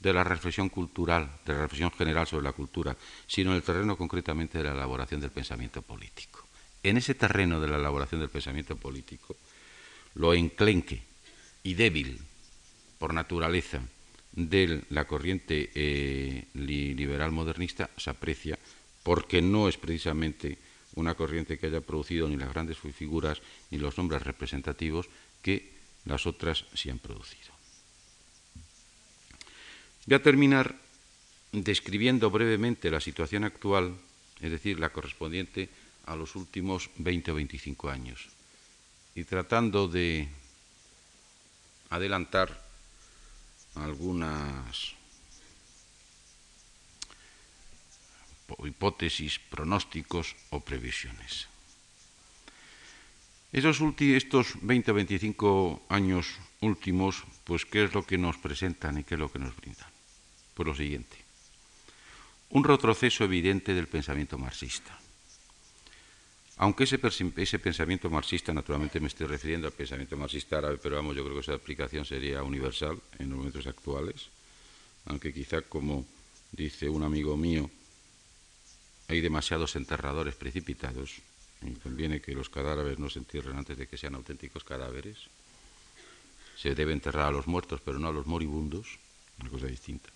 [0.00, 2.96] de la reflexión cultural, de la reflexión general sobre la cultura,
[3.26, 6.46] sino en el terreno concretamente de la elaboración del pensamiento político.
[6.82, 9.36] En ese terreno de la elaboración del pensamiento político,
[10.14, 11.02] lo enclenque
[11.62, 12.18] y débil
[12.98, 13.80] por naturaleza
[14.32, 18.58] de la corriente eh, liberal modernista se aprecia
[19.02, 20.58] porque no es precisamente
[20.94, 23.40] una corriente que haya producido ni las grandes figuras
[23.70, 25.08] ni los nombres representativos
[25.42, 25.72] que
[26.04, 27.49] las otras sí han producido.
[30.06, 30.74] Voy a terminar
[31.52, 33.94] describiendo brevemente la situación actual,
[34.40, 35.68] es decir, la correspondiente
[36.06, 38.28] a los últimos 20 o 25 años,
[39.14, 40.28] y tratando de
[41.90, 42.64] adelantar
[43.74, 44.94] algunas
[48.66, 51.46] hipótesis, pronósticos o previsiones.
[53.52, 59.04] Estos, estos 20 o 25 años últimos, pues ¿qué es lo que nos presentan y
[59.04, 59.89] qué es lo que nos brindan?
[60.60, 61.16] Pues lo siguiente.
[62.50, 64.92] Un retroceso evidente del pensamiento marxista.
[66.58, 71.24] aunque ese, pensamiento marxista, naturalmente me estoy refiriendo al pensamiento marxista árabe, pero vamos, yo
[71.24, 74.28] creo que esa aplicación sería universal en los momentos actuales,
[75.06, 76.04] aunque quizá como
[76.52, 77.70] dice un amigo mío,
[79.08, 81.22] hay demasiados enterradores precipitados,
[81.62, 85.16] y conviene que los cadáveres no se entierren antes de que sean auténticos cadáveres.
[86.58, 88.98] Se debe enterrar a los muertos, pero no a los moribundos,
[89.40, 90.10] una cosa distinta.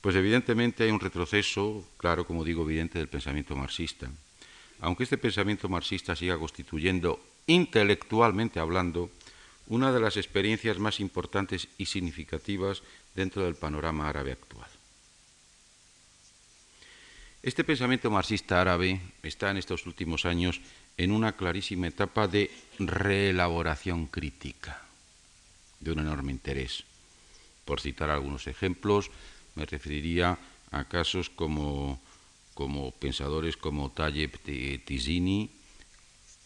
[0.00, 4.08] Pues evidentemente hay un retroceso, claro, como digo, evidente del pensamiento marxista.
[4.80, 9.10] Aunque este pensamiento marxista siga constituyendo, intelectualmente hablando,
[9.66, 12.82] una de las experiencias más importantes y significativas
[13.14, 14.70] dentro del panorama árabe actual.
[17.42, 20.60] Este pensamiento marxista árabe está en estos últimos años
[20.96, 24.82] en una clarísima etapa de reelaboración crítica,
[25.80, 26.84] de un enorme interés.
[27.64, 29.10] Por citar algunos ejemplos,
[29.58, 30.38] me referiría
[30.70, 32.00] a casos como,
[32.54, 34.38] como pensadores como Tayeb
[34.86, 35.50] Tizini,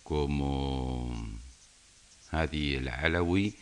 [0.03, 1.13] como
[2.31, 3.55] Hadi el Alawi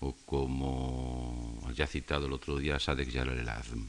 [0.00, 3.86] o como ya citado el otro día Sadek Jalal el Azm.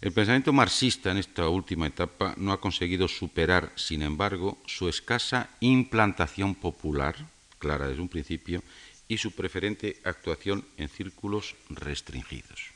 [0.00, 5.50] El pensamiento marxista en esta última etapa no ha conseguido superar, sin embargo, su escasa
[5.60, 7.14] implantación popular,
[7.58, 8.62] clara desde un principio,
[9.06, 12.71] y su preferente actuación en círculos restringidos.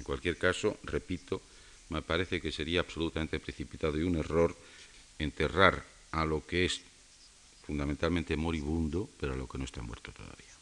[0.00, 1.42] En cualquier caso, repito,
[1.90, 4.56] me parece que sería absolutamente precipitado y un error
[5.18, 6.80] enterrar a lo que es
[7.66, 10.56] fundamentalmente moribundo, pero a lo que no está muerto todavía.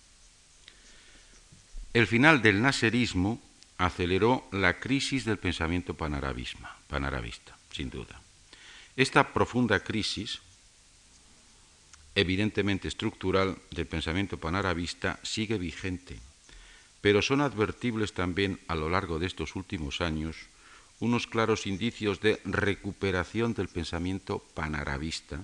[1.94, 3.40] El final del naserismo
[3.78, 8.20] aceleró la crisis del pensamiento panarabista, sin duda.
[8.96, 10.40] Esta profunda crisis,
[12.16, 16.18] evidentemente estructural, del pensamiento panarabista sigue vigente,
[17.00, 20.36] pero son advertibles también a lo largo de estos últimos años
[21.00, 25.40] unos claros indicios de recuperación del pensamiento panarabista,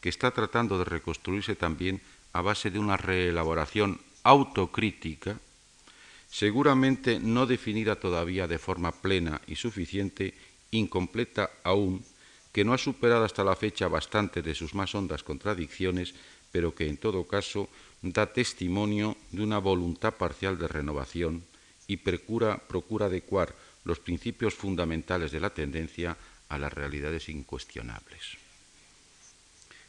[0.00, 2.02] que está tratando de reconstruirse también
[2.32, 5.38] a base de una reelaboración autocrítica
[6.34, 10.34] seguramente no definida todavía de forma plena y suficiente,
[10.72, 12.04] incompleta aún,
[12.50, 16.12] que no ha superado hasta la fecha bastante de sus más hondas contradicciones,
[16.50, 17.68] pero que en todo caso
[18.04, 21.42] da testimonio de una voluntad parcial de renovación
[21.88, 26.16] y procura, procura adecuar los principios fundamentales de la tendencia
[26.48, 28.36] a las realidades incuestionables.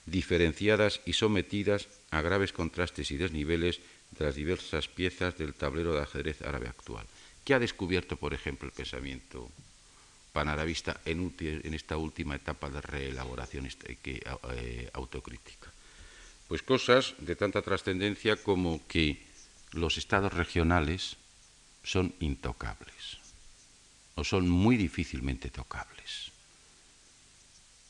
[0.06, 6.02] Diferenciadas y sometidas a graves contrastes y desniveles, de las diversas piezas del tablero de
[6.02, 7.06] ajedrez árabe actual.
[7.44, 9.50] ¿Qué ha descubierto, por ejemplo, el pensamiento
[10.32, 11.34] panarabista en,
[11.74, 15.75] esta última etapa de reelaboración este, eh, autocrítica?
[16.48, 19.26] Pues cosas de tanta trascendencia como que
[19.72, 21.18] los estados regionales
[21.84, 23.18] son intocables
[24.16, 26.32] o son muy difícilmente tocables.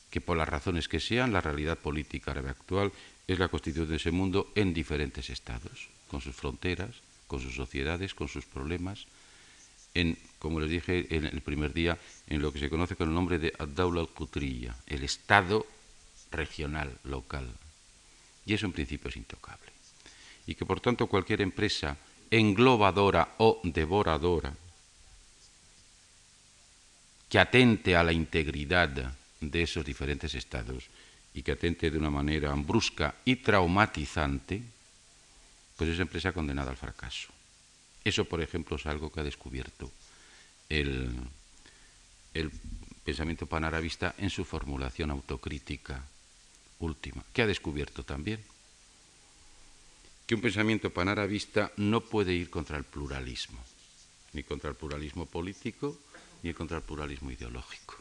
[0.10, 2.91] Que por las razones que sean, la realidad política árabe actual
[3.28, 6.95] es la constitución de ese mundo en diferentes estados con sus fronteras,
[7.28, 9.06] con sus sociedades, con sus problemas,
[9.93, 11.97] en, como les dije en el primer día,
[12.28, 15.66] en lo que se conoce con el nombre de Ad-Dawla al-Qutriyya, el Estado
[16.32, 17.47] regional, local.
[18.46, 19.72] Y eso en principio es intocable.
[20.48, 21.98] Y que por tanto cualquier empresa
[22.30, 24.54] englobadora o devoradora
[27.30, 30.86] que atente a la integridad de esos diferentes estados
[31.34, 34.62] y que atente de una manera brusca y traumatizante,
[35.76, 37.30] pues esa empresa condenada al fracaso.
[38.04, 39.91] Eso, por ejemplo, es algo que ha descubierto
[40.70, 41.12] el,
[42.34, 42.52] el
[43.04, 46.04] pensamiento panarabista en su formulación autocrítica
[46.80, 47.24] última.
[47.34, 48.44] ¿Qué ha descubierto también?
[50.28, 53.64] Que un pensamiento panarabista no puede ir contra el pluralismo,
[54.34, 55.98] ni contra el pluralismo político,
[56.44, 57.96] ni contra el pluralismo ideológico.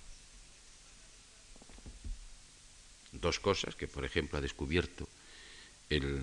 [3.12, 5.08] Dos cosas que, por ejemplo, ha descubierto
[5.88, 6.20] el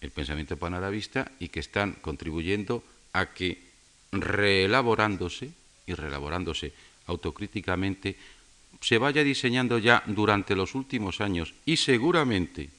[0.00, 3.60] el pensamiento panarabista y que están contribuyendo a que
[4.12, 5.52] reelaborándose
[5.86, 6.72] y reelaborándose
[7.06, 8.16] autocríticamente
[8.80, 12.70] se vaya diseñando ya durante los últimos años y seguramente,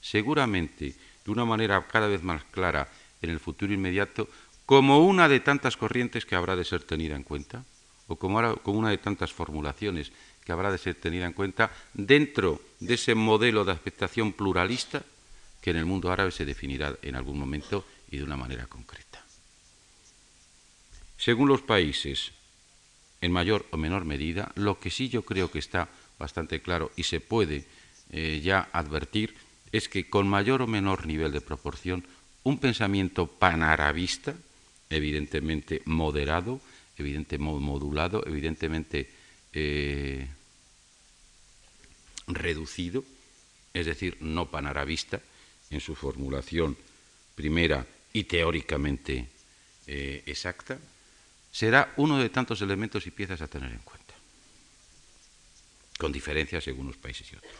[0.00, 0.94] seguramente
[1.24, 2.88] de una manera cada vez más clara
[3.20, 4.28] en el futuro inmediato,
[4.64, 7.64] como una de tantas corrientes que habrá de ser tenida en cuenta,
[8.06, 10.12] o como, una de tantas formulaciones
[10.44, 15.02] que habrá de ser tenida en cuenta dentro de ese modelo de aceptación pluralista
[15.60, 19.22] que en el mundo árabe se definirá en algún momento y de una manera concreta.
[21.18, 22.32] Según los países,
[23.20, 27.04] en mayor o menor medida, lo que sí yo creo que está bastante claro y
[27.04, 27.64] se puede
[28.10, 29.34] eh, ya advertir
[29.72, 32.04] es que con mayor o menor nivel de proporción,
[32.42, 34.34] un pensamiento panarabista,
[34.88, 36.60] evidentemente moderado,
[36.96, 39.10] evidentemente modulado, evidentemente
[39.52, 40.26] eh,
[42.26, 43.04] reducido,
[43.72, 45.20] es decir, no panarabista
[45.70, 46.76] en su formulación
[47.34, 49.28] primera y teóricamente
[49.86, 50.78] eh, exacta,
[51.50, 54.14] será uno de tantos elementos y piezas a tener en cuenta,
[55.98, 57.52] con diferencias según los países y otros.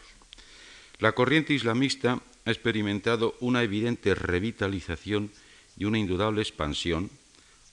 [0.99, 5.31] La corriente islamista ha experimentado una evidente revitalización
[5.77, 7.09] y una indudable expansión,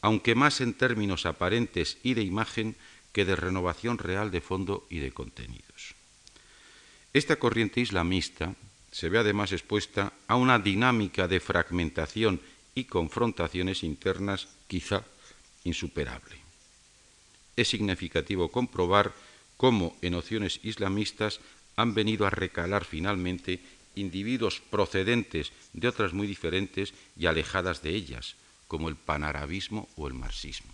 [0.00, 2.76] aunque más en términos aparentes y de imagen
[3.12, 5.94] que de renovación real de fondo y de contenidos.
[7.12, 8.54] Esta corriente islamista
[8.92, 12.40] se ve además expuesta a una dinámica de fragmentación
[12.74, 15.04] y confrontaciones internas quizá
[15.68, 16.36] insuperable.
[17.56, 19.14] Es significativo comprobar
[19.56, 21.40] cómo en opciones islamistas
[21.76, 23.60] han venido a recalar finalmente
[23.94, 30.14] individuos procedentes de otras muy diferentes y alejadas de ellas, como el panarabismo o el
[30.14, 30.72] marxismo.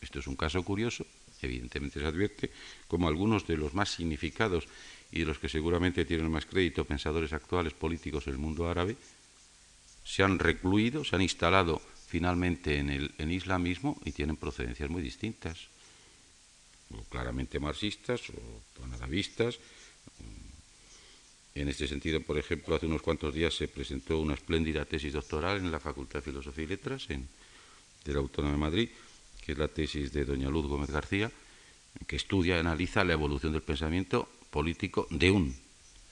[0.00, 1.06] Esto es un caso curioso,
[1.42, 2.50] evidentemente se advierte,
[2.88, 4.68] como algunos de los más significados
[5.10, 8.96] y de los que seguramente tienen más crédito pensadores actuales políticos del mundo árabe,
[10.04, 15.70] se han recluido, se han instalado finalmente en el islamismo y tienen procedencias muy distintas,
[16.90, 18.42] o claramente marxistas o
[18.74, 19.62] panarabistas.
[21.54, 25.58] En este sentido, por ejemplo, hace unos cuantos días se presentó una espléndida tesis doctoral
[25.58, 28.88] en la Facultad de Filosofía y Letras de la Autónoma de Madrid,
[29.46, 31.30] que es la tesis de doña Luz Gómez García,
[32.08, 35.54] que estudia y analiza la evolución del pensamiento político de un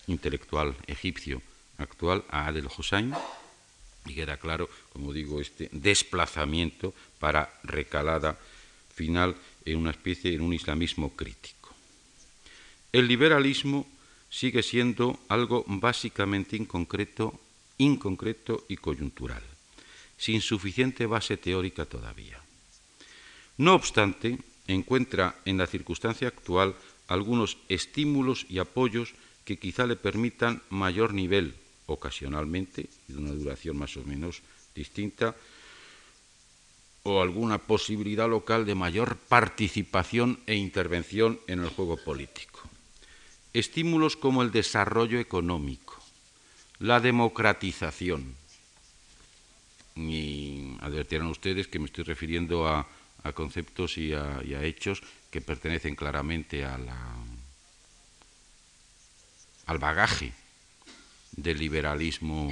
[0.06, 1.42] intelectual egipcio
[1.78, 3.12] actual, Adel Hossein,
[4.08, 8.38] y queda claro, como digo, este desplazamiento para recalada
[8.94, 11.74] final en una especie, en un islamismo crítico.
[12.92, 13.86] El liberalismo
[14.30, 17.38] sigue siendo algo básicamente inconcreto,
[17.78, 19.42] inconcreto y coyuntural,
[20.16, 22.40] sin suficiente base teórica todavía.
[23.56, 26.74] No obstante, encuentra en la circunstancia actual
[27.08, 31.54] algunos estímulos y apoyos que quizá le permitan mayor nivel
[31.88, 34.42] ocasionalmente y de una duración más o menos
[34.74, 35.34] distinta,
[37.02, 42.60] o alguna posibilidad local de mayor participación e intervención en el juego político.
[43.54, 45.96] Estímulos como el desarrollo económico,
[46.78, 48.36] la democratización.
[49.96, 52.86] Y advertieron ustedes que me estoy refiriendo a,
[53.34, 56.86] conceptos y a, hechos que pertenecen claramente al
[59.78, 60.32] bagaje
[61.36, 62.50] del liberalismo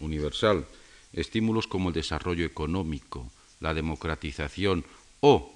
[0.00, 0.66] universal,
[1.12, 4.84] estímulos como el desarrollo económico, la democratización
[5.20, 5.52] o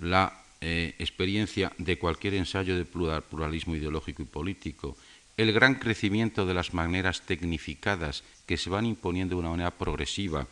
[0.00, 4.96] la eh, experiencia de cualquier ensayo de pluralismo ideológico y político,
[5.36, 10.46] el gran crecimiento de las maneras tecnificadas que se van imponiendo de una manera progresiva,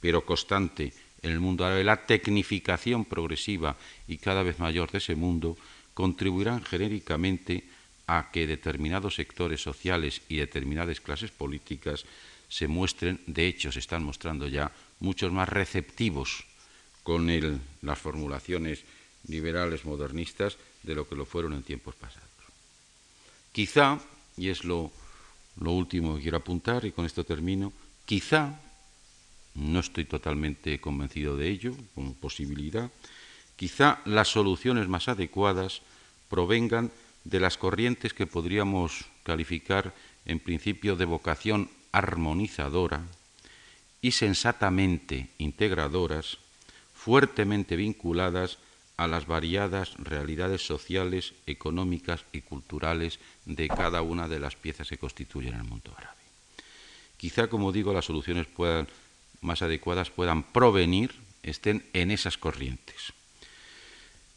[0.00, 0.92] pero constante
[1.22, 1.64] en el mundo.
[1.64, 3.76] Árabe, la tecnificación progresiva
[4.08, 5.56] y cada vez mayor de ese mundo,
[5.94, 7.64] contribuirán genéricamente
[8.10, 12.04] a que determinados sectores sociales y determinadas clases políticas
[12.48, 16.42] se muestren, de hecho se están mostrando ya, muchos más receptivos
[17.04, 17.30] con
[17.82, 18.82] las formulaciones
[19.28, 22.28] liberales modernistas de lo que lo fueron en tiempos pasados.
[23.52, 24.00] Quizá,
[24.36, 24.90] y es lo,
[25.60, 27.72] lo último que quiero apuntar, y con esto termino,
[28.06, 28.58] quizá,
[29.54, 32.90] no estoy totalmente convencido de ello, como posibilidad,
[33.54, 35.82] quizá las soluciones más adecuadas
[36.28, 36.90] provengan
[37.24, 39.94] de las corrientes que podríamos calificar
[40.24, 43.02] en principio de vocación armonizadora
[44.02, 46.38] y sensatamente integradoras,
[46.94, 48.58] fuertemente vinculadas
[48.96, 54.98] a las variadas realidades sociales, económicas y culturales de cada una de las piezas que
[54.98, 56.20] constituyen el mundo árabe.
[57.16, 58.46] Quizá, como digo, las soluciones
[59.40, 63.12] más adecuadas puedan provenir, estén en esas corrientes.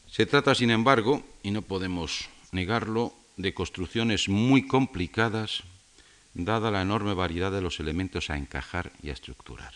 [0.09, 5.63] Se trata, sin embargo, y no podemos negarlo, de construcciones muy complicadas,
[6.33, 9.73] dada la enorme variedad de los elementos a encajar y a estructurar.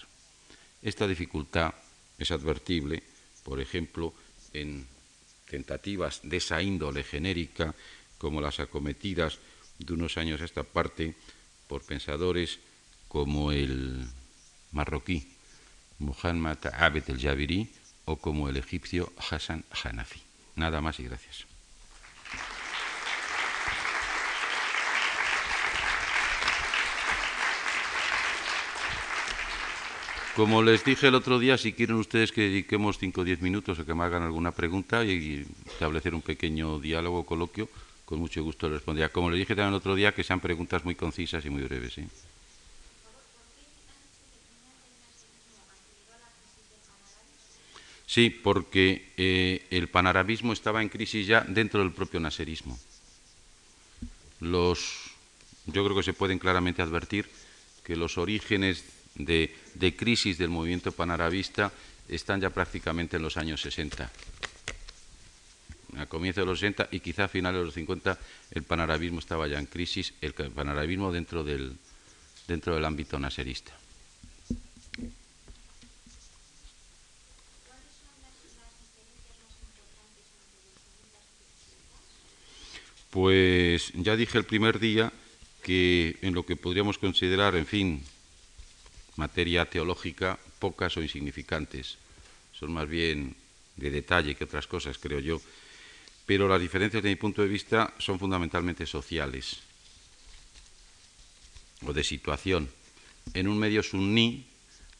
[0.82, 1.73] Esta dificultad
[2.17, 3.03] es advertible,
[3.43, 4.13] por ejemplo,
[4.53, 4.88] en
[5.49, 7.73] tentativas de esa índole genérica,
[8.17, 9.39] como las acometidas
[9.80, 11.15] de unos años a esta parte
[11.67, 12.59] por pensadores
[13.07, 14.05] como el
[14.71, 15.28] marroquí
[15.99, 17.69] Muhammad Abed el-Jabiri
[18.05, 20.21] o como el egipcio Hassan Hanafi.
[20.55, 21.47] Nada más y gracias.
[30.38, 33.80] Como les dije el otro día, si quieren ustedes que dediquemos 5 o 10 minutos
[33.80, 37.68] a que me hagan alguna pregunta y establecer un pequeño diálogo, coloquio,
[38.06, 39.10] con mucho gusto les respondería.
[39.10, 41.96] Como les dije también el otro día, que sean preguntas muy concisas y muy breves.
[41.96, 42.06] ¿sí?
[48.06, 52.78] Sí, porque eh, el panarabismo estaba en crisis ya dentro del propio naserismo.
[54.42, 55.10] Los
[55.66, 57.28] yo creo que se pueden claramente advertir
[57.84, 61.72] que los orígenes de, de crisis del movimiento panarabista
[62.07, 64.11] están ya prácticamente en los años 60
[65.97, 68.18] a comienzos de los 60 y quizá a finales de los 50
[68.51, 71.76] el panarabismo estaba ya en crisis, el panarabismo dentro del,
[72.47, 73.74] dentro del ámbito naserista.
[83.09, 85.11] Pues ya dije el primer día
[85.63, 88.03] que en lo que podríamos considerar, en fin,
[89.18, 91.97] materia teológica, pocas o insignificantes.
[92.53, 93.36] Son más bien
[93.76, 95.41] de detalle que otras cosas, creo yo
[96.28, 99.63] pero las diferencias de mi punto de vista son fundamentalmente sociales
[101.88, 102.70] o de situación.
[103.34, 104.45] En un medio suní,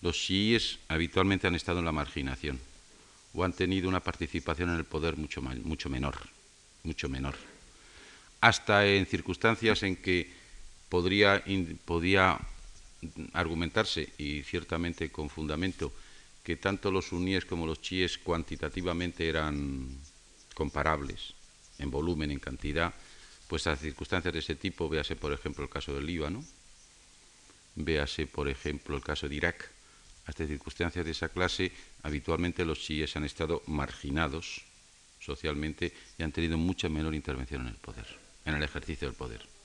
[0.01, 2.57] los chiíes habitualmente han estado en la marginación
[3.34, 6.15] o han tenido una participación en el poder mucho, mucho menor,
[6.84, 7.36] mucho menor.
[8.39, 10.32] Hasta en circunstancias en que
[10.88, 11.43] podría,
[13.34, 15.93] argumentarse, y ciertamente con fundamento,
[16.43, 19.89] que tanto los suníes como los chiíes cuantitativamente eran
[20.54, 21.34] comparables
[21.78, 22.93] en volumen, en cantidad,
[23.48, 26.43] pues a circunstancias de ese tipo, véase por ejemplo el caso del Líbano,
[27.76, 29.70] véase por ejemplo el caso de Irak,
[30.26, 31.72] hasta circunstancias de esa clase,
[32.04, 34.64] habitualmente los chiíes han estado marginados
[35.20, 38.08] socialmente y han tenido mucha menor intervención en el poder,
[38.45, 39.57] en el ejercicio del poder.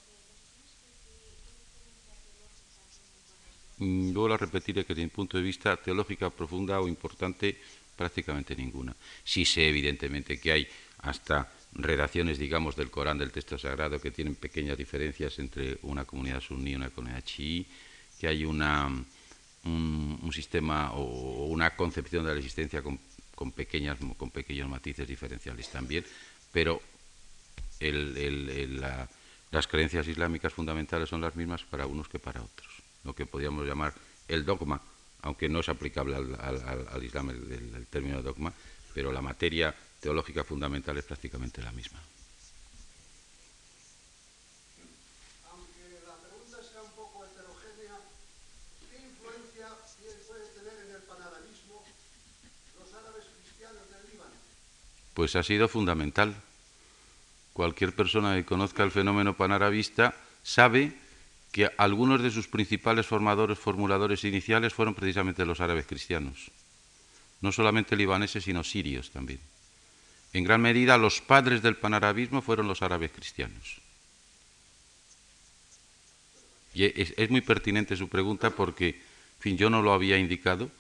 [4.13, 7.59] Yo la repetiré que desde mi punto de vista teológica profunda o importante
[7.97, 8.95] prácticamente ninguna.
[9.25, 10.69] Sí sé, evidentemente, que hay
[10.99, 16.41] hasta redacciones, digamos, del Corán, del texto sagrado, que tienen pequeñas diferencias entre una comunidad
[16.41, 17.67] suní y una comunidad chií,
[18.21, 18.89] que hay una,
[19.65, 22.99] un, sistema o una concepción de la existencia con,
[23.53, 26.05] pequeñas, con pequeños matices diferenciales también,
[26.53, 26.81] pero
[29.51, 32.82] las creencias islámicas fundamentales son las mismas para unos que para otros.
[33.05, 33.95] Lo que podríamos llamar
[34.29, 34.81] el dogma
[35.23, 38.53] aunque no es aplicable al, Islam el, término dogma,
[38.93, 41.99] pero la materia teológica fundamental es prácticamente la misma.
[45.51, 47.99] Aunque la pregunta sea un poco heterogénea,
[48.91, 49.69] ¿qué influencia
[50.27, 51.85] puede tener en el panarabismo
[52.81, 54.35] los árabes cristianos del Líbano?
[55.15, 56.35] Pues ha sido fundamental.
[57.53, 60.99] Cualquier persona que conozca el fenómeno panarabista sabe
[61.53, 66.51] que algunos de sus principales formadores, formuladores iniciales fueron precisamente los árabes cristianos,
[67.43, 69.39] no solamente libaneses, sino sirios también.
[70.33, 73.83] En gran medida, los padres del panarabismo fueron los árabes cristianos.
[76.75, 80.71] Y es, muy pertinente su pregunta porque, en fin, yo no lo había indicado,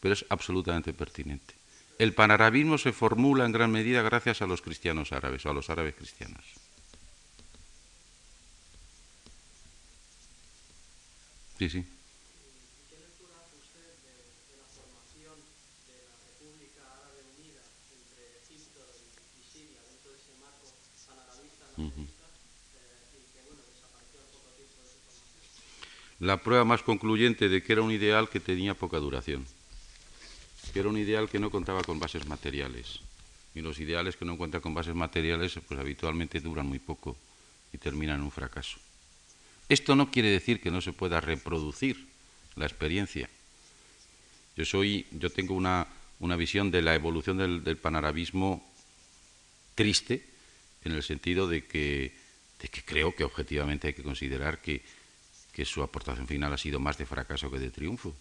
[0.00, 1.54] pero es absolutamente pertinente.
[1.98, 5.68] El panarabismo se formula en gran medida gracias a los cristianos árabes o a los
[5.68, 6.42] árabes cristianos.
[11.58, 11.84] Sí, sí.
[12.90, 15.36] ¿Qué lectura hace usted de, la formación
[15.86, 20.66] de la República Árabe Unida entre Egipto y, Siria dentro de ese marco
[21.06, 22.26] panarabista, nacionalista,
[23.14, 25.54] y que bueno, desapareció al poco tiempo de su formación?
[26.18, 29.46] La prueba más concluyente de que era un ideal que tenía poca duración,
[30.72, 33.00] que era un ideal que no contaba con bases materiales.
[33.54, 37.16] Y los ideales que no cuentan con bases materiales, pues habitualmente duran muy poco
[37.72, 38.78] y terminan en un fracaso.
[39.68, 42.08] Esto no quiere decir que no se pueda reproducir
[42.56, 43.28] la experiencia.
[44.56, 45.86] Yo, soy, yo tengo una,
[46.36, 48.62] visión de la evolución del, panarabismo
[49.74, 50.24] triste,
[50.84, 52.12] en el sentido de que,
[52.84, 54.82] creo que objetivamente hay que considerar que,
[55.52, 58.14] que su aportación final ha sido más de fracaso que de triunfo.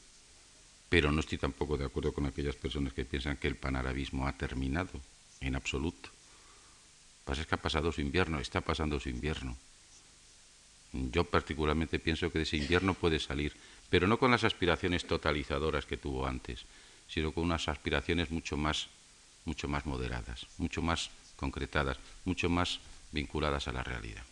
[0.89, 4.37] Pero no estoy tampoco de acuerdo con aquellas personas que piensan que el panarabismo ha
[4.37, 4.91] terminado,
[5.39, 6.09] en absoluto.
[7.25, 9.57] Pasa es que ha pasado su invierno, está pasando su invierno.
[10.93, 13.53] Yo particularmente pienso que de ese invierno puede salir,
[13.89, 16.65] pero no con las aspiraciones totalizadoras que tuvo antes,
[17.07, 18.87] sino con unas aspiraciones mucho más,
[19.45, 22.79] mucho más moderadas, mucho más concretadas, mucho más
[23.11, 24.23] vinculadas a la realidad.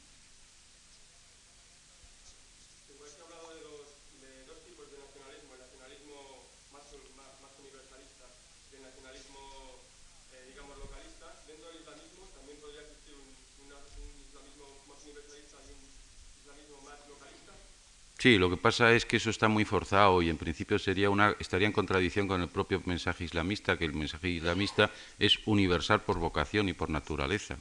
[18.19, 21.37] Sí, lo que pasa es que eso está muy forzado y en principio sería una,
[21.39, 26.19] estaría en contradicción con el propio mensaje islamista, que el mensaje islamista es universal por
[26.19, 27.57] vocación y por naturaleza.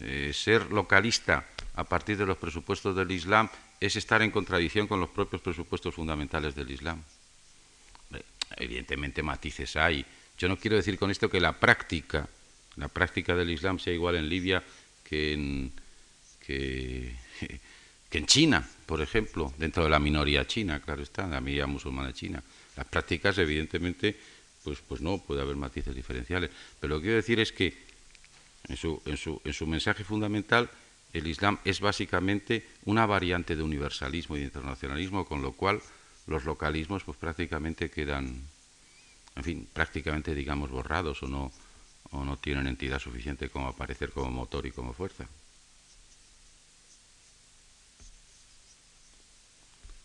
[0.00, 1.46] Eh, ser localista
[1.76, 3.48] a partir de los presupuestos del Islam
[3.78, 7.00] es estar en contradicción con los propios presupuestos fundamentales del Islam.
[8.56, 10.04] Evidentemente matices hay.
[10.36, 12.28] Yo no quiero decir con esto que la práctica,
[12.74, 14.64] la práctica del Islam sea igual en Libia
[15.04, 15.72] que en,
[16.44, 17.14] que,
[18.10, 22.12] que en China, por ejemplo, dentro de la minoría china, claro está, la minoría musulmana
[22.12, 22.42] china.
[22.76, 24.18] Las prácticas, evidentemente,
[24.64, 26.50] pues, pues no, puede haber matices diferenciales.
[26.80, 27.72] Pero lo que quiero decir es que
[28.68, 30.68] en su, en su, en su mensaje fundamental
[31.12, 35.80] el Islam es básicamente una variante de universalismo y de internacionalismo, con lo cual
[36.26, 38.42] los localismos pues prácticamente quedan,
[39.36, 41.52] en fin, prácticamente digamos borrados o no,
[42.10, 45.26] o no tienen entidad suficiente como aparecer como motor y como fuerza.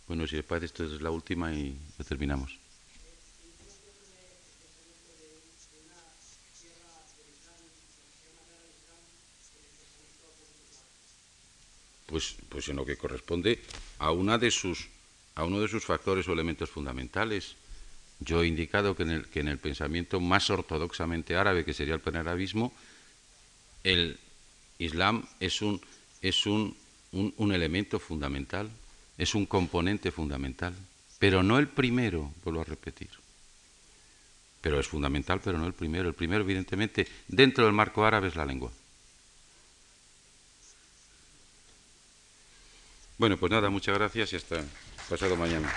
[0.08, 1.78] Bueno, si les parece, esto es la última y
[2.08, 2.60] terminamos.
[12.06, 13.60] Pues, pues en lo que corresponde
[13.98, 14.88] a una de sus
[15.36, 17.56] a uno de sus factores o elementos fundamentales.
[18.20, 21.94] Yo he indicado que en el, que en el pensamiento más ortodoxamente árabe, que sería
[21.94, 22.74] el panarabismo,
[23.84, 24.18] el
[24.80, 25.82] Islam es un,
[26.22, 26.76] es un,
[27.12, 28.72] un elemento fundamental,
[29.18, 30.74] es un componente fundamental,
[31.20, 33.10] pero no el primero, vuelvo a repetir.
[34.62, 36.10] Pero es fundamental, pero no el primero.
[36.10, 38.72] El primero, evidentemente, dentro del marco árabe es la lengua.
[43.18, 44.64] Bueno, pues nada, muchas gracias y hasta
[45.08, 45.72] pasado mañana.